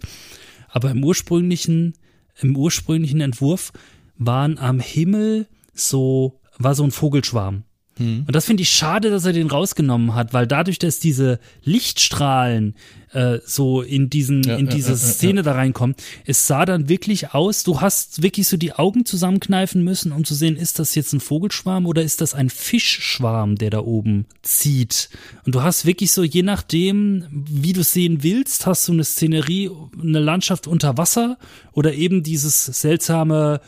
[0.68, 1.95] Aber im ursprünglichen,
[2.41, 3.72] im ursprünglichen Entwurf
[4.18, 7.64] waren am Himmel so, war so ein Vogelschwarm.
[7.99, 8.25] Hm.
[8.27, 12.75] Und das finde ich schade, dass er den rausgenommen hat, weil dadurch, dass diese Lichtstrahlen
[13.13, 16.89] äh, so in diesen Ja, in diese ja, ja, Szene da reinkommen, es sah dann
[16.89, 17.63] wirklich aus.
[17.63, 21.21] Du hast wirklich so die Augen zusammenkneifen müssen, um zu sehen, ist das jetzt ein
[21.21, 25.09] Vogelschwarm oder ist das ein Fischschwarm, der da oben zieht?
[25.47, 29.71] Und du hast wirklich so, je nachdem, wie du sehen willst, hast du eine Szenerie,
[30.01, 31.39] eine Landschaft unter Wasser
[31.73, 33.61] oder eben dieses seltsame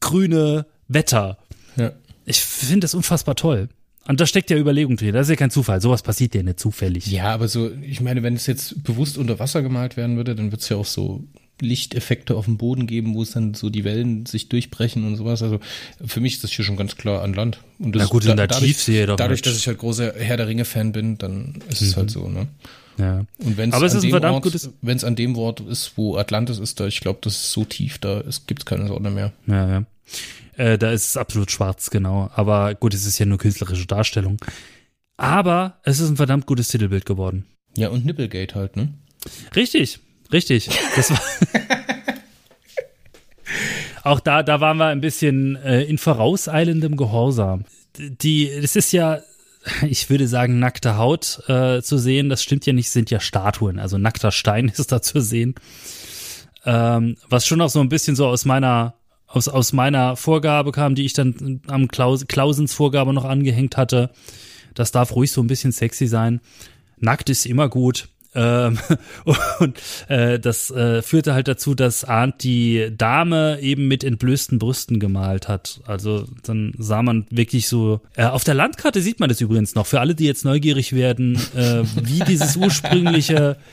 [0.00, 1.38] grüne Wetter.
[1.76, 1.92] Ja.
[2.24, 3.68] Ich finde das unfassbar toll.
[4.08, 5.12] Und da steckt ja Überlegung drin.
[5.12, 5.80] Das ist ja kein Zufall.
[5.80, 7.06] Sowas passiert ja nicht zufällig.
[7.06, 10.50] Ja, aber so, ich meine, wenn es jetzt bewusst unter Wasser gemalt werden würde, dann
[10.50, 11.24] wird es ja auch so
[11.60, 15.42] Lichteffekte auf dem Boden geben, wo es dann so die Wellen sich durchbrechen und sowas.
[15.42, 15.58] Also
[16.04, 17.58] für mich ist das hier schon ganz klar an Land.
[17.78, 20.36] Und das, Na gut, in der dadurch, Tiefsee doch Dadurch, dass ich halt großer Herr
[20.36, 22.46] der Ringe-Fan bin, dann ist es halt so, ne?
[22.98, 23.26] Ja.
[23.38, 27.18] Und wenn es wenn es an dem Ort ist, wo Atlantis ist, da ich glaube,
[27.22, 29.32] das ist so tief, da gibt es keine Sonne mehr.
[29.46, 29.82] Ja, ja.
[30.56, 32.30] Äh, da ist es absolut schwarz, genau.
[32.34, 34.38] Aber gut, es ist ja nur künstlerische Darstellung.
[35.16, 37.46] Aber es ist ein verdammt gutes Titelbild geworden.
[37.76, 38.94] Ja, und Nipplegate halt, ne?
[39.54, 40.00] Richtig,
[40.32, 40.68] richtig.
[40.94, 41.20] Das war
[44.06, 47.64] Auch da, da waren wir ein bisschen äh, in vorauseilendem Gehorsam.
[47.98, 49.18] Die, es ist ja,
[49.82, 52.28] ich würde sagen, nackte Haut äh, zu sehen.
[52.28, 53.80] Das stimmt ja nicht, sind ja Statuen.
[53.80, 55.56] Also nackter Stein ist da zu sehen.
[56.64, 58.94] Ähm, was schon auch so ein bisschen so aus meiner
[59.26, 64.10] aus, aus meiner Vorgabe kam, die ich dann am Klaus, Klausens Vorgabe noch angehängt hatte.
[64.74, 66.40] Das darf ruhig so ein bisschen sexy sein.
[66.98, 68.08] Nackt ist immer gut.
[68.34, 68.78] Ähm,
[69.58, 75.00] und äh, das äh, führte halt dazu, dass Arndt die Dame eben mit entblößten Brüsten
[75.00, 75.80] gemalt hat.
[75.86, 78.00] Also dann sah man wirklich so.
[78.14, 79.86] Äh, auf der Landkarte sieht man das übrigens noch.
[79.86, 83.56] Für alle, die jetzt neugierig werden, äh, wie dieses ursprüngliche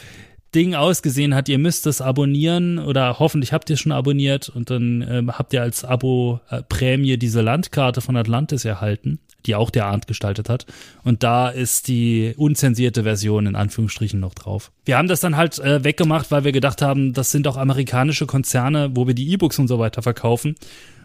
[0.53, 5.05] Ding ausgesehen hat, ihr müsst das abonnieren oder hoffentlich habt ihr schon abonniert und dann
[5.09, 10.49] ähm, habt ihr als Abo-Prämie diese Landkarte von Atlantis erhalten, die auch der Arndt gestaltet
[10.49, 10.65] hat.
[11.03, 14.71] Und da ist die unzensierte Version in Anführungsstrichen noch drauf.
[14.85, 18.25] Wir haben das dann halt äh, weggemacht, weil wir gedacht haben, das sind auch amerikanische
[18.25, 20.55] Konzerne, wo wir die E-Books und so weiter verkaufen.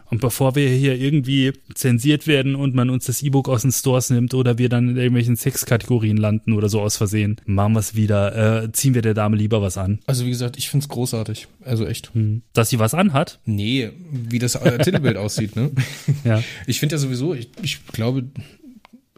[0.09, 4.09] Und bevor wir hier irgendwie zensiert werden und man uns das E-Book aus den Stores
[4.09, 7.95] nimmt oder wir dann in irgendwelchen Sexkategorien landen oder so aus Versehen, machen wir es
[7.95, 9.99] wieder, äh, ziehen wir der Dame lieber was an.
[10.07, 11.47] Also wie gesagt, ich find's großartig.
[11.63, 12.13] Also echt.
[12.13, 12.41] Hm.
[12.53, 13.39] Dass sie was anhat?
[13.45, 15.71] Nee, wie das äh, Titelbild aussieht, ne?
[16.23, 16.43] Ja.
[16.65, 18.25] Ich finde ja sowieso, ich, ich glaube,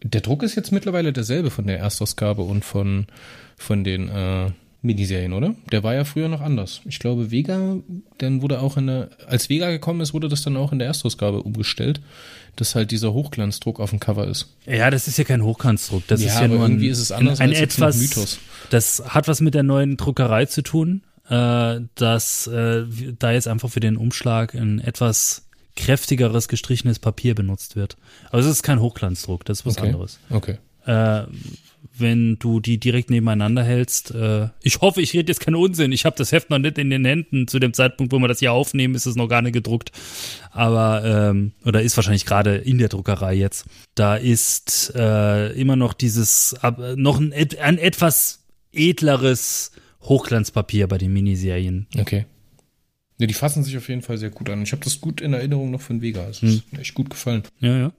[0.03, 3.07] der Druck ist jetzt mittlerweile derselbe von der Erstausgabe und von,
[3.57, 4.51] von den äh,
[4.83, 5.53] Miniserien, oder?
[5.71, 6.81] Der war ja früher noch anders.
[6.85, 7.77] Ich glaube, Vega,
[8.17, 10.87] dann wurde auch in der, als Vega gekommen ist, wurde das dann auch in der
[10.87, 12.01] Erstausgabe umgestellt,
[12.55, 14.55] dass halt dieser Hochglanzdruck auf dem Cover ist.
[14.65, 16.07] Ja, das ist ja kein Hochkanzdruck.
[16.07, 17.97] Das Ja, ist ja aber nur ein, irgendwie ist es anders ein, ein etwas.
[17.97, 18.39] Mythos.
[18.71, 22.83] Das hat was mit der neuen Druckerei zu tun, äh, dass äh,
[23.19, 27.97] da jetzt einfach für den Umschlag ein etwas kräftigeres gestrichenes Papier benutzt wird.
[28.29, 29.87] Aber es ist kein Hochglanzdruck, das ist was Okay.
[29.87, 30.19] anderes.
[30.29, 30.57] Okay.
[30.85, 31.23] Äh,
[31.97, 34.11] wenn du die direkt nebeneinander hältst.
[34.11, 35.91] Äh, ich hoffe, ich rede jetzt keinen Unsinn.
[35.91, 37.47] Ich habe das Heft noch nicht in den Händen.
[37.47, 39.91] Zu dem Zeitpunkt, wo wir das hier aufnehmen, ist es noch gar nicht gedruckt.
[40.51, 43.65] Aber, ähm, oder ist wahrscheinlich gerade in der Druckerei jetzt.
[43.95, 46.55] Da ist äh, immer noch dieses,
[46.95, 49.71] noch ein, ein etwas edleres
[50.01, 51.87] Hochglanzpapier bei den Miniserien.
[51.97, 52.25] Okay.
[53.17, 54.63] Ne, die fassen sich auf jeden Fall sehr gut an.
[54.63, 56.27] Ich habe das gut in Erinnerung noch von Vega.
[56.27, 57.43] Es ist mir echt gut gefallen.
[57.59, 57.91] Ja, ja.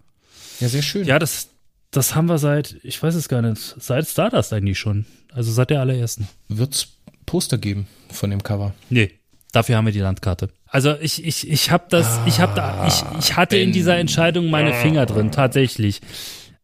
[0.58, 1.06] Ja, sehr schön.
[1.06, 1.48] Ja, das,
[1.92, 5.06] das haben wir seit, ich weiß es gar nicht, seit Stardust eigentlich schon.
[5.32, 6.26] Also seit der allerersten.
[6.48, 6.88] Wird's
[7.26, 8.74] Poster geben von dem Cover?
[8.90, 9.12] Nee,
[9.52, 10.48] dafür haben wir die Landkarte.
[10.66, 14.50] Also ich ich ich habe das ich habe da ich ich hatte in dieser Entscheidung
[14.50, 16.00] meine Finger drin tatsächlich.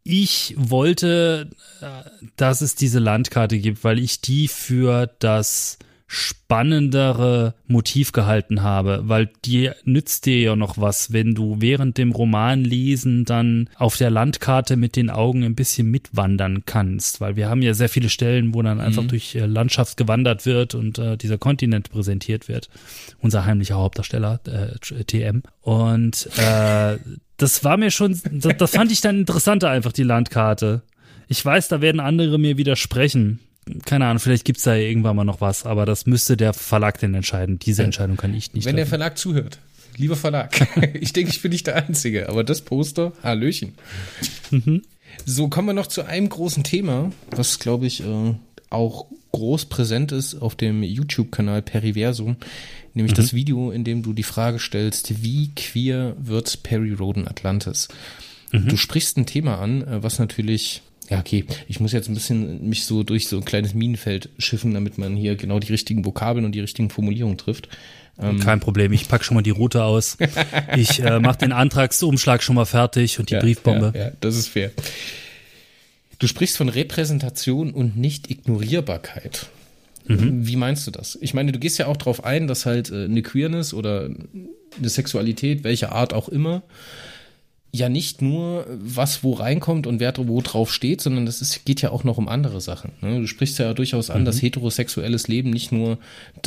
[0.02, 1.50] Ich wollte,
[1.82, 1.86] äh,
[2.36, 5.78] dass es diese Landkarte gibt, weil ich die für das
[6.10, 12.12] spannendere Motiv gehalten habe, weil die nützt dir ja noch was, wenn du während dem
[12.12, 17.50] Roman lesen dann auf der Landkarte mit den Augen ein bisschen mitwandern kannst, weil wir
[17.50, 21.18] haben ja sehr viele Stellen, wo dann einfach durch äh, Landschaft gewandert wird und äh,
[21.18, 22.70] dieser Kontinent präsentiert wird.
[23.20, 25.42] Unser heimlicher Hauptdarsteller, äh, TM.
[25.60, 26.96] Und äh,
[27.36, 30.80] das war mir schon, das, das fand ich dann interessanter einfach, die Landkarte.
[31.28, 33.40] Ich weiß, da werden andere mir widersprechen.
[33.84, 37.14] Keine Ahnung, vielleicht gibt's da irgendwann mal noch was, aber das müsste der Verlag denn
[37.14, 37.58] entscheiden.
[37.58, 38.90] Diese Entscheidung kann ich nicht Wenn der treffen.
[38.90, 39.58] Verlag zuhört,
[39.96, 40.54] lieber Verlag,
[41.00, 43.74] ich denke, ich bin nicht der Einzige, aber das Poster, Hallöchen.
[45.24, 48.34] So, kommen wir noch zu einem großen Thema, was, glaube ich, äh,
[48.70, 52.36] auch groß präsent ist auf dem YouTube-Kanal Periversum,
[52.94, 57.88] nämlich das Video, in dem du die Frage stellst, wie queer wird Perry Roden Atlantis?
[58.50, 62.68] Du sprichst ein Thema an, äh, was natürlich, ja, okay, ich muss jetzt ein bisschen
[62.68, 66.44] mich so durch so ein kleines Minenfeld schiffen, damit man hier genau die richtigen Vokabeln
[66.44, 67.68] und die richtigen Formulierungen trifft.
[68.40, 70.16] Kein Problem, ich pack schon mal die Route aus.
[70.76, 73.92] Ich äh, mache den Antragsumschlag schon mal fertig und die Ja, Briefbombe.
[73.94, 74.72] Ja, ja, das ist fair.
[76.18, 79.46] Du sprichst von Repräsentation und Nicht-Ignorierbarkeit.
[80.10, 81.18] Wie meinst du das?
[81.20, 84.08] Ich meine, du gehst ja auch darauf ein, dass halt äh, eine Queerness oder
[84.78, 86.62] eine Sexualität, welche Art auch immer,
[87.70, 91.82] ja nicht nur was wo reinkommt und wer wo drauf steht, sondern das ist, geht
[91.82, 92.92] ja auch noch um andere Sachen.
[93.02, 93.20] Ne?
[93.20, 95.98] Du sprichst ja durchaus an, dass heterosexuelles Leben nicht nur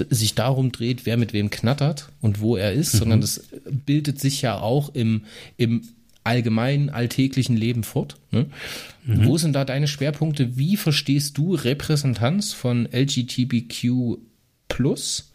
[0.10, 3.44] sich darum dreht, wer mit wem knattert und wo er ist, sondern das
[3.86, 5.24] bildet sich ja auch im,
[5.58, 5.84] im
[6.24, 8.18] allgemeinen alltäglichen Leben fort.
[8.32, 8.48] Ne?
[9.06, 10.58] Wo sind da deine Schwerpunkte?
[10.58, 14.18] Wie verstehst du Repräsentanz von LGBTQ
[14.68, 15.31] plus?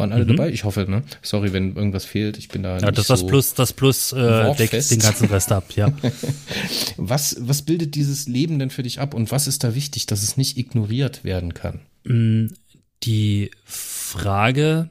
[0.00, 0.50] Waren alle dabei?
[0.50, 1.02] Ich hoffe, ne?
[1.22, 2.38] Sorry, wenn irgendwas fehlt.
[2.38, 5.28] Ich bin da Ja, nicht das, das so Plus, das Plus äh, deckt den ganzen
[5.28, 5.92] Rest ab, ja.
[6.96, 10.22] Was, was bildet dieses Leben denn für dich ab und was ist da wichtig, dass
[10.22, 11.80] es nicht ignoriert werden kann?
[13.02, 14.90] Die Frage,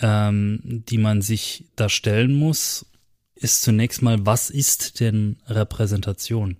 [0.00, 2.86] ähm, die man sich da stellen muss,
[3.34, 6.56] ist zunächst mal, was ist denn Repräsentation?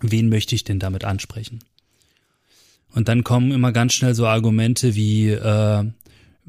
[0.00, 1.60] Wen möchte ich denn damit ansprechen?
[2.98, 5.84] Und dann kommen immer ganz schnell so Argumente wie, äh,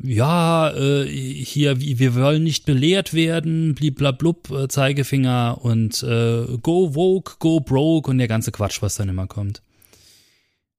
[0.02, 7.36] ja, äh, hier, wir wollen nicht belehrt werden, bliblablub, äh, Zeigefinger und äh, go woke,
[7.38, 9.62] go broke und der ganze Quatsch, was dann immer kommt.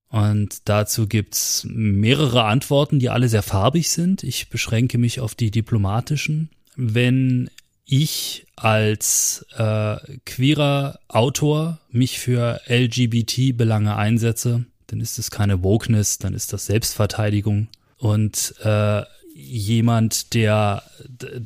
[0.08, 4.24] Und dazu gibt's mehrere Antworten, die alle sehr farbig sind.
[4.24, 6.50] Ich beschränke mich auf die diplomatischen.
[6.74, 7.48] Wenn
[7.84, 16.34] ich als äh, queerer Autor mich für LGBT-Belange einsetze, dann ist es keine Wokeness, dann
[16.34, 17.68] ist das Selbstverteidigung.
[17.98, 19.02] Und äh,
[19.34, 20.82] jemand, der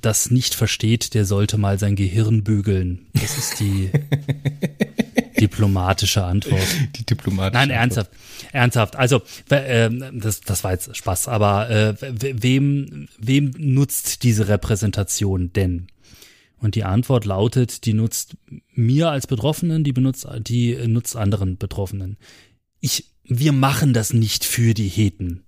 [0.00, 3.06] das nicht versteht, der sollte mal sein Gehirn bügeln.
[3.14, 3.90] Das ist die
[5.40, 6.62] diplomatische Antwort.
[6.96, 8.08] Die diplomatische Nein, Antwort.
[8.08, 8.10] ernsthaft.
[8.52, 8.96] Ernsthaft.
[8.96, 15.52] Also, ähm, das, das war jetzt Spaß, aber äh, we- wem, wem nutzt diese Repräsentation
[15.52, 15.88] denn?
[16.58, 18.36] Und die Antwort lautet, die nutzt
[18.74, 22.16] mir als Betroffenen, die benutzt, die nutzt anderen Betroffenen.
[22.84, 25.42] Ich, wir machen das nicht für die Heten.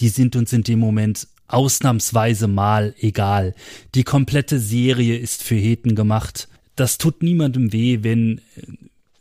[0.00, 3.54] Die sind uns in dem Moment ausnahmsweise mal egal.
[3.94, 6.48] Die komplette Serie ist für Heten gemacht.
[6.74, 8.40] Das tut niemandem weh, wenn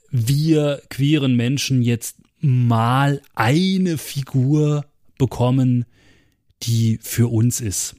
[0.09, 4.83] wir queeren Menschen jetzt mal eine Figur
[5.19, 5.85] bekommen,
[6.63, 7.95] die für uns ist.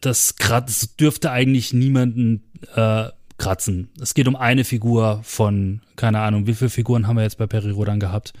[0.00, 2.42] Das, das dürfte eigentlich niemanden
[2.74, 3.04] äh,
[3.38, 3.90] kratzen.
[4.00, 7.46] Es geht um eine Figur von, keine Ahnung, wie viele Figuren haben wir jetzt bei
[7.46, 8.32] Peri Rodan gehabt?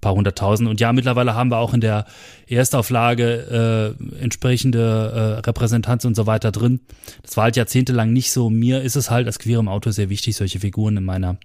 [0.00, 0.68] Paar hunderttausend.
[0.68, 2.06] Und ja, mittlerweile haben wir auch in der
[2.46, 6.80] Erstauflage äh, entsprechende äh, Repräsentanz und so weiter drin.
[7.22, 8.50] Das war halt jahrzehntelang nicht so.
[8.50, 11.38] Mir ist es halt als queerem Autor sehr wichtig, solche Figuren in meiner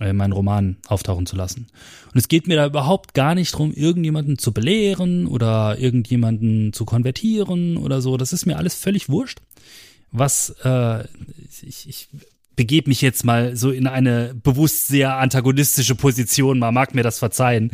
[0.00, 1.66] äh, in meinen Roman auftauchen zu lassen.
[2.12, 6.84] Und es geht mir da überhaupt gar nicht drum, irgendjemanden zu belehren oder irgendjemanden zu
[6.84, 8.16] konvertieren oder so.
[8.16, 9.40] Das ist mir alles völlig wurscht.
[10.10, 11.04] Was äh,
[11.62, 12.08] ich, ich
[12.58, 16.58] begebe mich jetzt mal so in eine bewusst sehr antagonistische Position.
[16.58, 17.70] Man mag mir das verzeihen.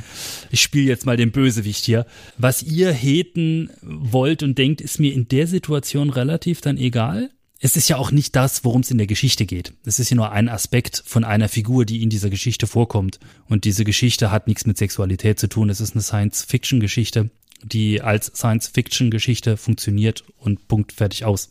[0.50, 2.04] Ich spiele jetzt mal den Bösewicht hier.
[2.36, 7.30] Was ihr Heten wollt und denkt, ist mir in der Situation relativ dann egal.
[7.60, 9.72] Es ist ja auch nicht das, worum es in der Geschichte geht.
[9.86, 13.20] Es ist ja nur ein Aspekt von einer Figur, die in dieser Geschichte vorkommt.
[13.48, 15.70] Und diese Geschichte hat nichts mit Sexualität zu tun.
[15.70, 17.30] Es ist eine Science-Fiction-Geschichte,
[17.62, 21.50] die als Science-Fiction-Geschichte funktioniert und Punkt fertig aus.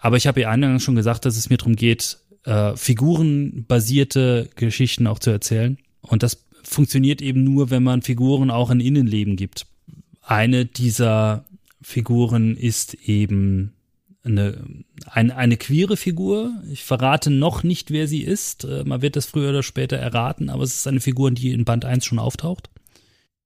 [0.00, 2.18] Aber ich habe ja eingangs schon gesagt, dass es mir darum geht,
[2.48, 5.76] äh, figurenbasierte Geschichten auch zu erzählen.
[6.00, 9.66] Und das funktioniert eben nur, wenn man Figuren auch ein Innenleben gibt.
[10.22, 11.44] Eine dieser
[11.82, 13.74] Figuren ist eben
[14.24, 14.58] eine,
[15.06, 16.52] eine, eine queere Figur.
[16.70, 18.64] Ich verrate noch nicht, wer sie ist.
[18.64, 21.66] Äh, Man wird das früher oder später erraten, aber es ist eine Figur, die in
[21.66, 22.70] Band 1 schon auftaucht.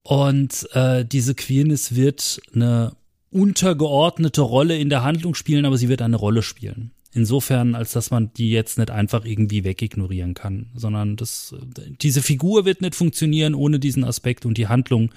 [0.01, 2.95] Und äh, diese Queerness wird eine
[3.31, 6.91] untergeordnete Rolle in der Handlung spielen, aber sie wird eine Rolle spielen.
[7.15, 11.55] Insofern, als dass man die jetzt nicht einfach irgendwie wegignorieren kann, sondern das,
[12.01, 15.11] diese Figur wird nicht funktionieren ohne diesen Aspekt und die Handlung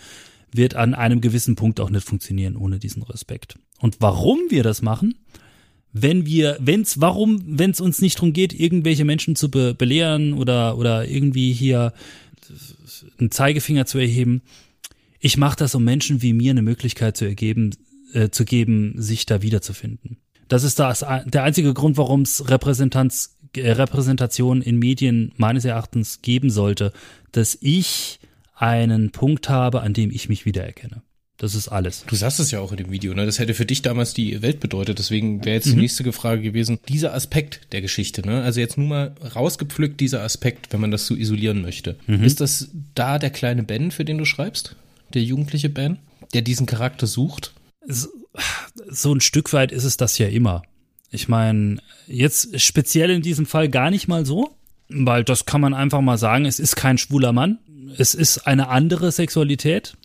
[0.52, 3.58] wird an einem gewissen Punkt auch nicht funktionieren ohne diesen Respekt.
[3.80, 5.14] Und warum wir das machen,
[5.92, 10.34] wenn wir, wenn's, warum, wenn es uns nicht darum geht, irgendwelche Menschen zu be belehren
[10.34, 11.94] oder, oder irgendwie hier
[13.18, 14.42] einen Zeigefinger zu erheben,
[15.18, 17.70] ich mache das, um Menschen wie mir eine Möglichkeit zu ergeben,
[18.12, 20.18] äh, zu geben, sich da wiederzufinden.
[20.48, 26.22] Das ist das, der einzige Grund, warum es Repräsentanz, äh, Repräsentation in Medien meines Erachtens
[26.22, 26.92] geben sollte,
[27.32, 28.20] dass ich
[28.54, 31.02] einen Punkt habe, an dem ich mich wiedererkenne.
[31.38, 32.04] Das ist alles.
[32.06, 33.26] Du sagst es ja auch in dem Video, ne?
[33.26, 34.98] Das hätte für dich damals die Welt bedeutet.
[34.98, 35.72] Deswegen wäre jetzt mhm.
[35.72, 38.42] die nächste Frage gewesen, dieser Aspekt der Geschichte, ne?
[38.42, 41.96] Also jetzt nur mal rausgepflückt, dieser Aspekt, wenn man das so isolieren möchte.
[42.06, 42.24] Mhm.
[42.24, 44.76] Ist das da der kleine Ben, für den du schreibst?
[45.12, 45.98] Der jugendliche Ben,
[46.32, 47.52] der diesen Charakter sucht?
[47.86, 48.08] So
[49.12, 50.62] ein Stück weit ist es das ja immer.
[51.10, 54.56] Ich meine, jetzt speziell in diesem Fall gar nicht mal so,
[54.88, 57.58] weil das kann man einfach mal sagen, es ist kein schwuler Mann.
[57.96, 59.96] Es ist eine andere Sexualität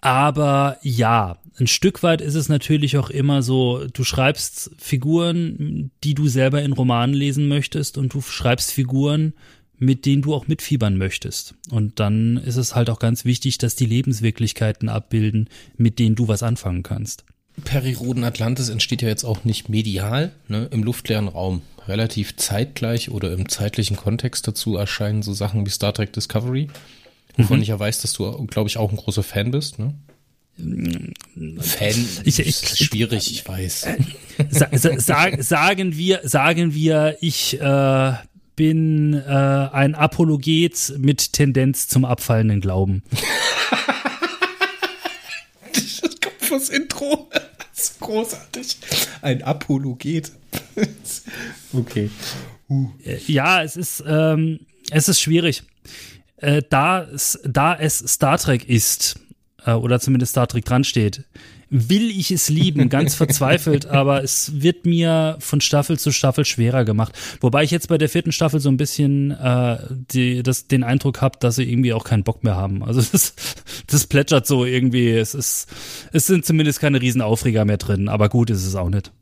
[0.00, 6.14] aber ja, ein Stück weit ist es natürlich auch immer so, du schreibst Figuren, die
[6.14, 9.34] du selber in Romanen lesen möchtest und du schreibst Figuren,
[9.76, 11.54] mit denen du auch mitfiebern möchtest.
[11.70, 16.28] Und dann ist es halt auch ganz wichtig, dass die Lebenswirklichkeiten abbilden, mit denen du
[16.28, 17.24] was anfangen kannst.
[17.60, 21.62] Periroden Atlantis entsteht ja jetzt auch nicht medial, ne, im luftleeren Raum.
[21.88, 26.68] Relativ zeitgleich oder im zeitlichen Kontext dazu erscheinen so Sachen wie Star Trek Discovery
[27.36, 27.62] Wovon mhm.
[27.62, 29.94] ich ja weiß, dass du, glaube ich, auch ein großer Fan bist, ne?
[30.58, 31.94] Fan
[32.24, 33.86] ich, ich, ist schwierig, ich weiß.
[34.50, 38.12] Sa sa sagen wir, sagen wir, ich äh,
[38.56, 43.02] bin äh, ein Apologet mit Tendenz zum abfallenden Glauben.
[45.72, 47.30] das kommt fürs Intro.
[47.80, 48.78] Ist großartig.
[49.22, 50.32] Ein Apologet.
[51.72, 52.10] okay.
[52.68, 52.90] Uh.
[53.26, 54.60] Ja, es ist, ähm,
[54.90, 55.62] es ist schwierig
[56.40, 57.06] äh, da,
[57.44, 59.20] da es Star Trek ist,
[59.64, 61.24] äh, oder zumindest Star Trek dran steht,
[61.70, 66.84] will ich es lieben, ganz verzweifelt, aber es wird mir von Staffel zu Staffel schwerer
[66.84, 67.14] gemacht.
[67.40, 69.78] Wobei ich jetzt bei der vierten Staffel so ein bisschen äh,
[70.12, 72.82] die, das, den Eindruck habe, dass sie irgendwie auch keinen Bock mehr haben.
[72.82, 73.34] Also das,
[73.86, 75.10] das plätschert so irgendwie.
[75.10, 75.68] Es ist,
[76.12, 79.12] es sind zumindest keine Riesenaufreger mehr drin, aber gut ist es auch nicht.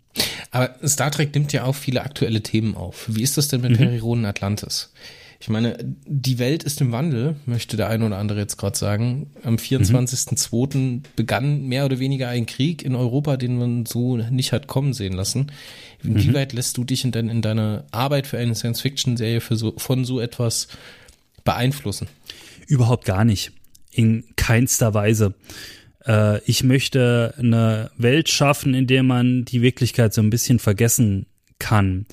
[0.51, 3.05] Aber Star Trek nimmt ja auch viele aktuelle Themen auf.
[3.09, 3.77] Wie ist das denn mit mhm.
[3.77, 4.93] Perironen Atlantis?
[5.41, 9.31] Ich meine, die Welt ist im Wandel, möchte der eine oder andere jetzt gerade sagen.
[9.45, 10.77] Am 24.02.
[10.77, 11.03] Mhm.
[11.15, 15.13] begann mehr oder weniger ein Krieg in Europa, den man so nicht hat kommen sehen
[15.13, 15.53] lassen.
[16.03, 16.57] Inwieweit mhm.
[16.57, 20.67] lässt du dich in, dein, in deiner Arbeit für eine Science-Fiction-Serie so, von so etwas
[21.45, 22.09] beeinflussen?
[22.67, 23.53] Überhaupt gar nicht.
[23.93, 25.35] In keinster Weise.
[26.05, 31.27] Äh, ich möchte eine Welt schaffen, in der man die Wirklichkeit so ein bisschen vergessen
[31.61, 32.07] kann.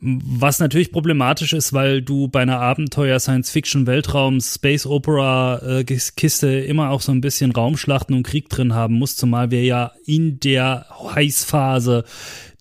[0.00, 5.84] Was natürlich problematisch ist, weil du bei einer Abenteuer Science Fiction Weltraum Space Opera äh,
[6.64, 10.38] immer auch so ein bisschen Raumschlachten und Krieg drin haben musst, zumal wir ja in
[10.38, 12.04] der Heißphase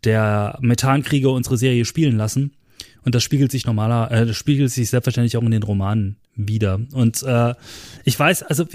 [0.03, 2.53] der Methankriege unsere Serie spielen lassen.
[3.03, 6.79] Und das spiegelt sich normaler, äh, das spiegelt sich selbstverständlich auch in den Romanen wieder.
[6.93, 7.55] Und äh,
[8.03, 8.65] ich weiß, also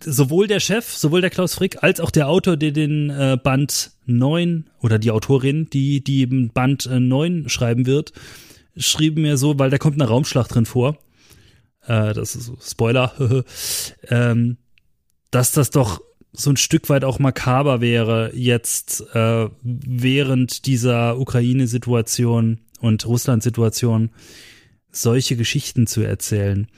[0.00, 3.92] sowohl der Chef, sowohl der Klaus Frick, als auch der Autor, der den äh, Band
[4.06, 8.12] 9 oder die Autorin, die, die eben Band äh, 9 schreiben wird,
[8.76, 10.98] schrieben mir so, weil da kommt eine Raumschlacht drin vor.
[11.86, 13.12] Äh, das ist so Spoiler,
[14.08, 14.56] ähm,
[15.30, 16.00] dass das doch
[16.32, 24.10] so ein Stück weit auch makaber wäre, jetzt äh, während dieser Ukraine-Situation und Russland-Situation
[24.90, 26.68] solche Geschichten zu erzählen.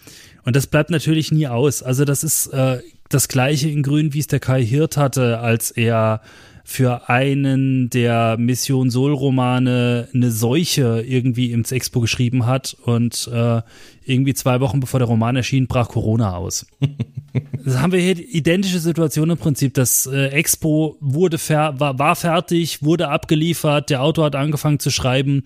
[0.45, 1.83] Und das bleibt natürlich nie aus.
[1.83, 5.71] Also das ist äh, das gleiche in Grün, wie es der Kai Hirt hatte, als
[5.71, 6.21] er
[6.69, 13.63] für einen der Mission Sol-Romane eine Seuche irgendwie ins Expo geschrieben hat und äh,
[14.05, 16.67] irgendwie zwei Wochen bevor der Roman erschien, brach Corona aus.
[17.65, 19.75] das haben wir hier die identische Situation im Prinzip.
[19.75, 24.91] Das äh, Expo wurde fer war, war fertig, wurde abgeliefert, der Autor hat angefangen zu
[24.91, 25.45] schreiben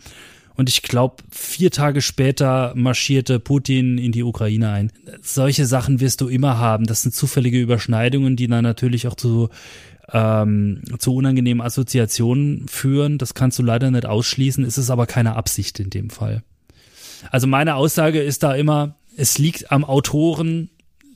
[0.61, 4.93] und ich glaube, vier Tage später marschierte Putin in die Ukraine ein.
[5.23, 6.85] Solche Sachen wirst du immer haben.
[6.85, 9.49] Das sind zufällige Überschneidungen, die dann natürlich auch zu,
[10.13, 13.17] ähm, zu unangenehmen Assoziationen führen.
[13.17, 14.63] Das kannst du leider nicht ausschließen.
[14.63, 16.43] Es ist aber keine Absicht in dem Fall.
[17.31, 20.69] Also meine Aussage ist da immer, es liegt am Autoren,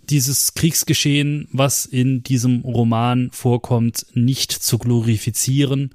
[0.09, 5.91] dieses Kriegsgeschehen, was in diesem Roman vorkommt, nicht zu glorifizieren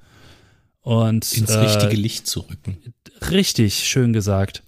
[0.90, 2.76] und ins äh, richtige Licht zu rücken.
[3.30, 4.64] Richtig, schön gesagt.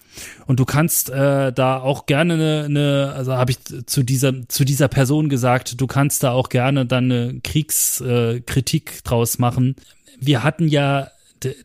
[0.47, 4.65] Und du kannst äh, da auch gerne eine, eine also habe ich zu dieser zu
[4.65, 9.75] dieser Person gesagt, du kannst da auch gerne dann eine Kriegskritik äh, draus machen.
[10.21, 11.11] Wir hatten ja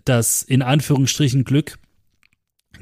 [0.05, 1.77] das in Anführungsstrichen Glück,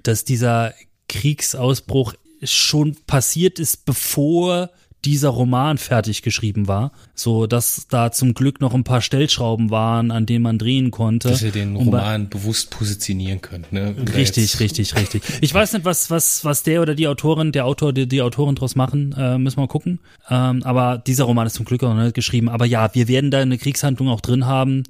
[0.03, 0.73] dass dieser
[1.09, 4.69] Kriegsausbruch schon passiert ist, bevor
[5.05, 10.11] dieser Roman fertig geschrieben war, so dass da zum Glück noch ein paar Stellschrauben waren,
[10.11, 11.29] an denen man drehen konnte.
[11.29, 13.95] Dass ihr den Roman bewusst positionieren könnt, ne?
[14.15, 15.21] Richtig, richtig, richtig.
[15.41, 18.55] Ich weiß nicht, was was was der oder die Autorin, der Autor, die, die Autorin
[18.55, 19.99] draus machen, äh, müssen wir gucken.
[20.29, 22.49] Ähm, aber dieser Roman ist zum Glück auch noch nicht geschrieben.
[22.49, 24.83] Aber ja, wir werden da eine Kriegshandlung auch drin haben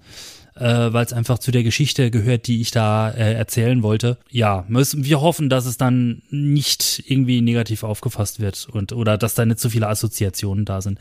[0.56, 4.18] äh, weil es einfach zu der Geschichte gehört, die ich da äh, erzählen wollte.
[4.30, 9.36] Ja, müssen wir hoffen, dass es dann nicht irgendwie negativ aufgefasst wird und oder dass
[9.36, 11.00] da nicht zu viele Assoziationen da sind.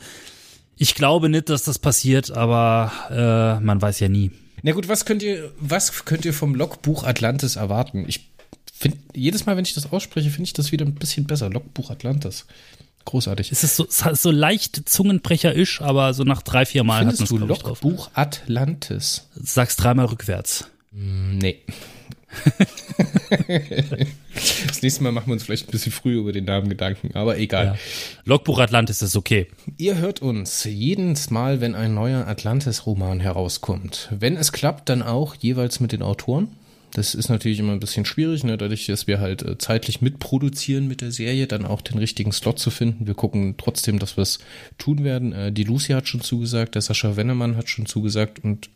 [0.77, 4.31] Ich glaube nicht, dass das passiert, aber äh, man weiß ja nie.
[4.61, 8.05] Na gut, was könnt ihr, was könnt ihr vom Logbuch Atlantis erwarten?
[8.07, 8.29] Ich
[8.73, 11.49] finde, jedes Mal, wenn ich das ausspreche, finde ich das wieder ein bisschen besser.
[11.49, 12.45] Logbuch Atlantis.
[13.05, 13.51] Großartig.
[13.51, 17.51] Es ist so, so leicht zungenbrecherisch, aber so nach drei, vier Mal Findest hat man
[17.51, 17.81] es drauf.
[17.81, 19.29] Buch Atlantis.
[19.35, 20.67] Sag's dreimal rückwärts.
[20.91, 21.61] Mm, nee.
[24.67, 27.37] das nächste Mal machen wir uns vielleicht ein bisschen früher über den Namen Gedanken, aber
[27.37, 27.65] egal.
[27.65, 27.75] Ja.
[28.25, 29.47] Logbuch Atlantis ist okay.
[29.77, 34.09] Ihr hört uns jedes Mal, wenn ein neuer Atlantis-Roman herauskommt.
[34.11, 36.49] Wenn es klappt, dann auch jeweils mit den Autoren.
[36.95, 38.57] Das ist natürlich immer ein bisschen schwierig, ne?
[38.57, 42.57] dadurch, dass wir halt äh, zeitlich mitproduzieren mit der Serie, dann auch den richtigen Slot
[42.57, 43.05] zu finden.
[43.05, 44.39] Wir gucken trotzdem, dass wir es
[44.77, 45.33] tun werden.
[45.33, 48.69] Äh, die Lucy hat schon zugesagt, der Sascha Wennemann hat schon zugesagt und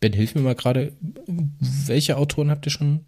[0.00, 0.92] Ben, hilf mir mal gerade,
[1.86, 3.06] welche Autoren habt ihr schon?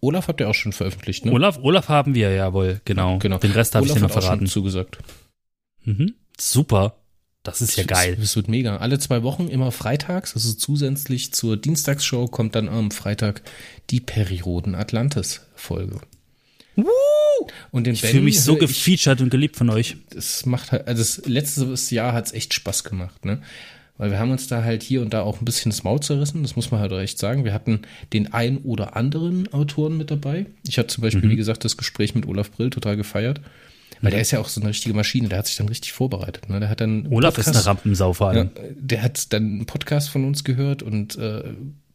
[0.00, 1.32] Olaf habt ihr auch schon veröffentlicht, ne?
[1.32, 3.18] Olaf, Olaf haben wir, jawohl, genau.
[3.18, 3.38] genau.
[3.38, 4.46] Den Rest habe ich dir noch verraten.
[4.46, 4.98] Zugesagt.
[5.84, 6.14] Mhm.
[6.38, 6.97] Super.
[7.50, 8.16] Das ist ja geil.
[8.20, 8.76] Das wird mega.
[8.78, 13.42] Alle zwei Wochen, immer freitags, also zusätzlich zur Dienstagsshow, kommt dann am Freitag
[13.90, 16.00] die Perioden Atlantis Folge.
[16.76, 16.86] Woo!
[17.72, 19.96] Und den ich fühle mich so gefeatured und geliebt von euch.
[20.10, 23.42] Das macht halt, also das letzte Jahr hat es echt Spaß gemacht, ne?
[23.96, 26.42] Weil wir haben uns da halt hier und da auch ein bisschen das Maul zerrissen,
[26.42, 27.44] das muss man halt echt sagen.
[27.44, 27.82] Wir hatten
[28.12, 30.46] den ein oder anderen Autoren mit dabei.
[30.68, 31.30] Ich hatte zum Beispiel, mhm.
[31.30, 33.40] wie gesagt, das Gespräch mit Olaf Brill total gefeiert.
[34.00, 36.48] Weil der ist ja auch so eine richtige Maschine, der hat sich dann richtig vorbereitet.
[36.48, 36.60] Ne?
[36.60, 38.50] Der hat dann Olaf Podcast, ist eine Rampensau vor allem.
[38.54, 41.42] Ja, der hat dann einen Podcast von uns gehört und äh,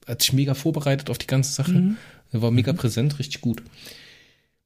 [0.07, 1.71] hat sich mega vorbereitet auf die ganze Sache.
[1.71, 1.97] Mhm.
[2.31, 2.77] Er war mega mhm.
[2.77, 3.61] präsent, richtig gut.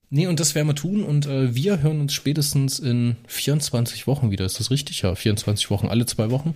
[0.10, 4.32] Nee, und das werden wir tun und äh, wir hören uns spätestens in 24 Wochen
[4.32, 4.46] wieder.
[4.46, 5.02] Ist das richtig?
[5.02, 6.56] Ja, 24 Wochen, alle zwei Wochen.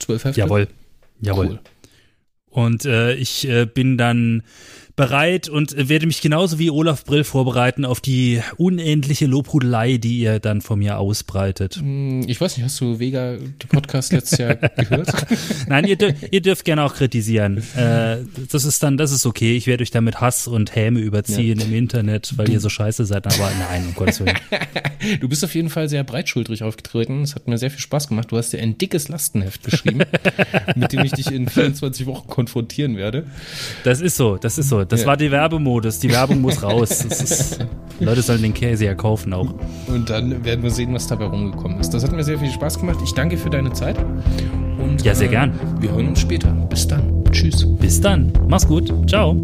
[0.00, 0.40] Zwölf Hefte.
[0.40, 0.68] Jawohl.
[1.20, 1.46] Jawohl.
[1.46, 1.60] Cool.
[2.50, 4.42] Und äh, ich äh, bin dann
[4.98, 10.40] bereit und werde mich genauso wie Olaf Brill vorbereiten auf die unendliche Lobhudelei, die ihr
[10.40, 11.76] dann von mir ausbreitet.
[11.76, 15.12] Hm, ich weiß nicht, hast du Vega die Podcast letztes Jahr gehört?
[15.68, 15.96] Nein, ihr,
[16.32, 17.62] ihr, dürft gerne auch kritisieren.
[17.76, 18.18] Äh,
[18.50, 19.56] das ist dann, das ist okay.
[19.56, 21.66] Ich werde euch damit Hass und Häme überziehen ja.
[21.66, 22.52] im Internet, weil du.
[22.52, 23.24] ihr so scheiße seid.
[23.26, 24.36] Aber nein, um Gottes Willen.
[25.20, 27.22] Du bist auf jeden Fall sehr breitschultrig aufgetreten.
[27.22, 28.32] Es hat mir sehr viel Spaß gemacht.
[28.32, 30.00] Du hast dir ein dickes Lastenheft geschrieben,
[30.74, 33.24] mit dem ich dich in 24 Wochen konfrontieren werde.
[33.84, 34.84] Das ist so, das ist so.
[34.88, 35.06] Das ja.
[35.06, 35.98] war die Werbemodus.
[35.98, 37.04] Die Werbung muss raus.
[37.04, 37.58] Ist,
[38.00, 39.54] Leute sollen den Käse ja kaufen auch.
[39.86, 41.90] Und dann werden wir sehen, was dabei rumgekommen ist.
[41.90, 42.98] Das hat mir sehr viel Spaß gemacht.
[43.04, 43.96] Ich danke für deine Zeit.
[44.78, 45.52] Und, ja, sehr äh, gern.
[45.80, 46.50] Wir hören uns später.
[46.70, 47.24] Bis dann.
[47.30, 47.66] Tschüss.
[47.78, 48.32] Bis dann.
[48.48, 48.92] Mach's gut.
[49.08, 49.40] Ciao.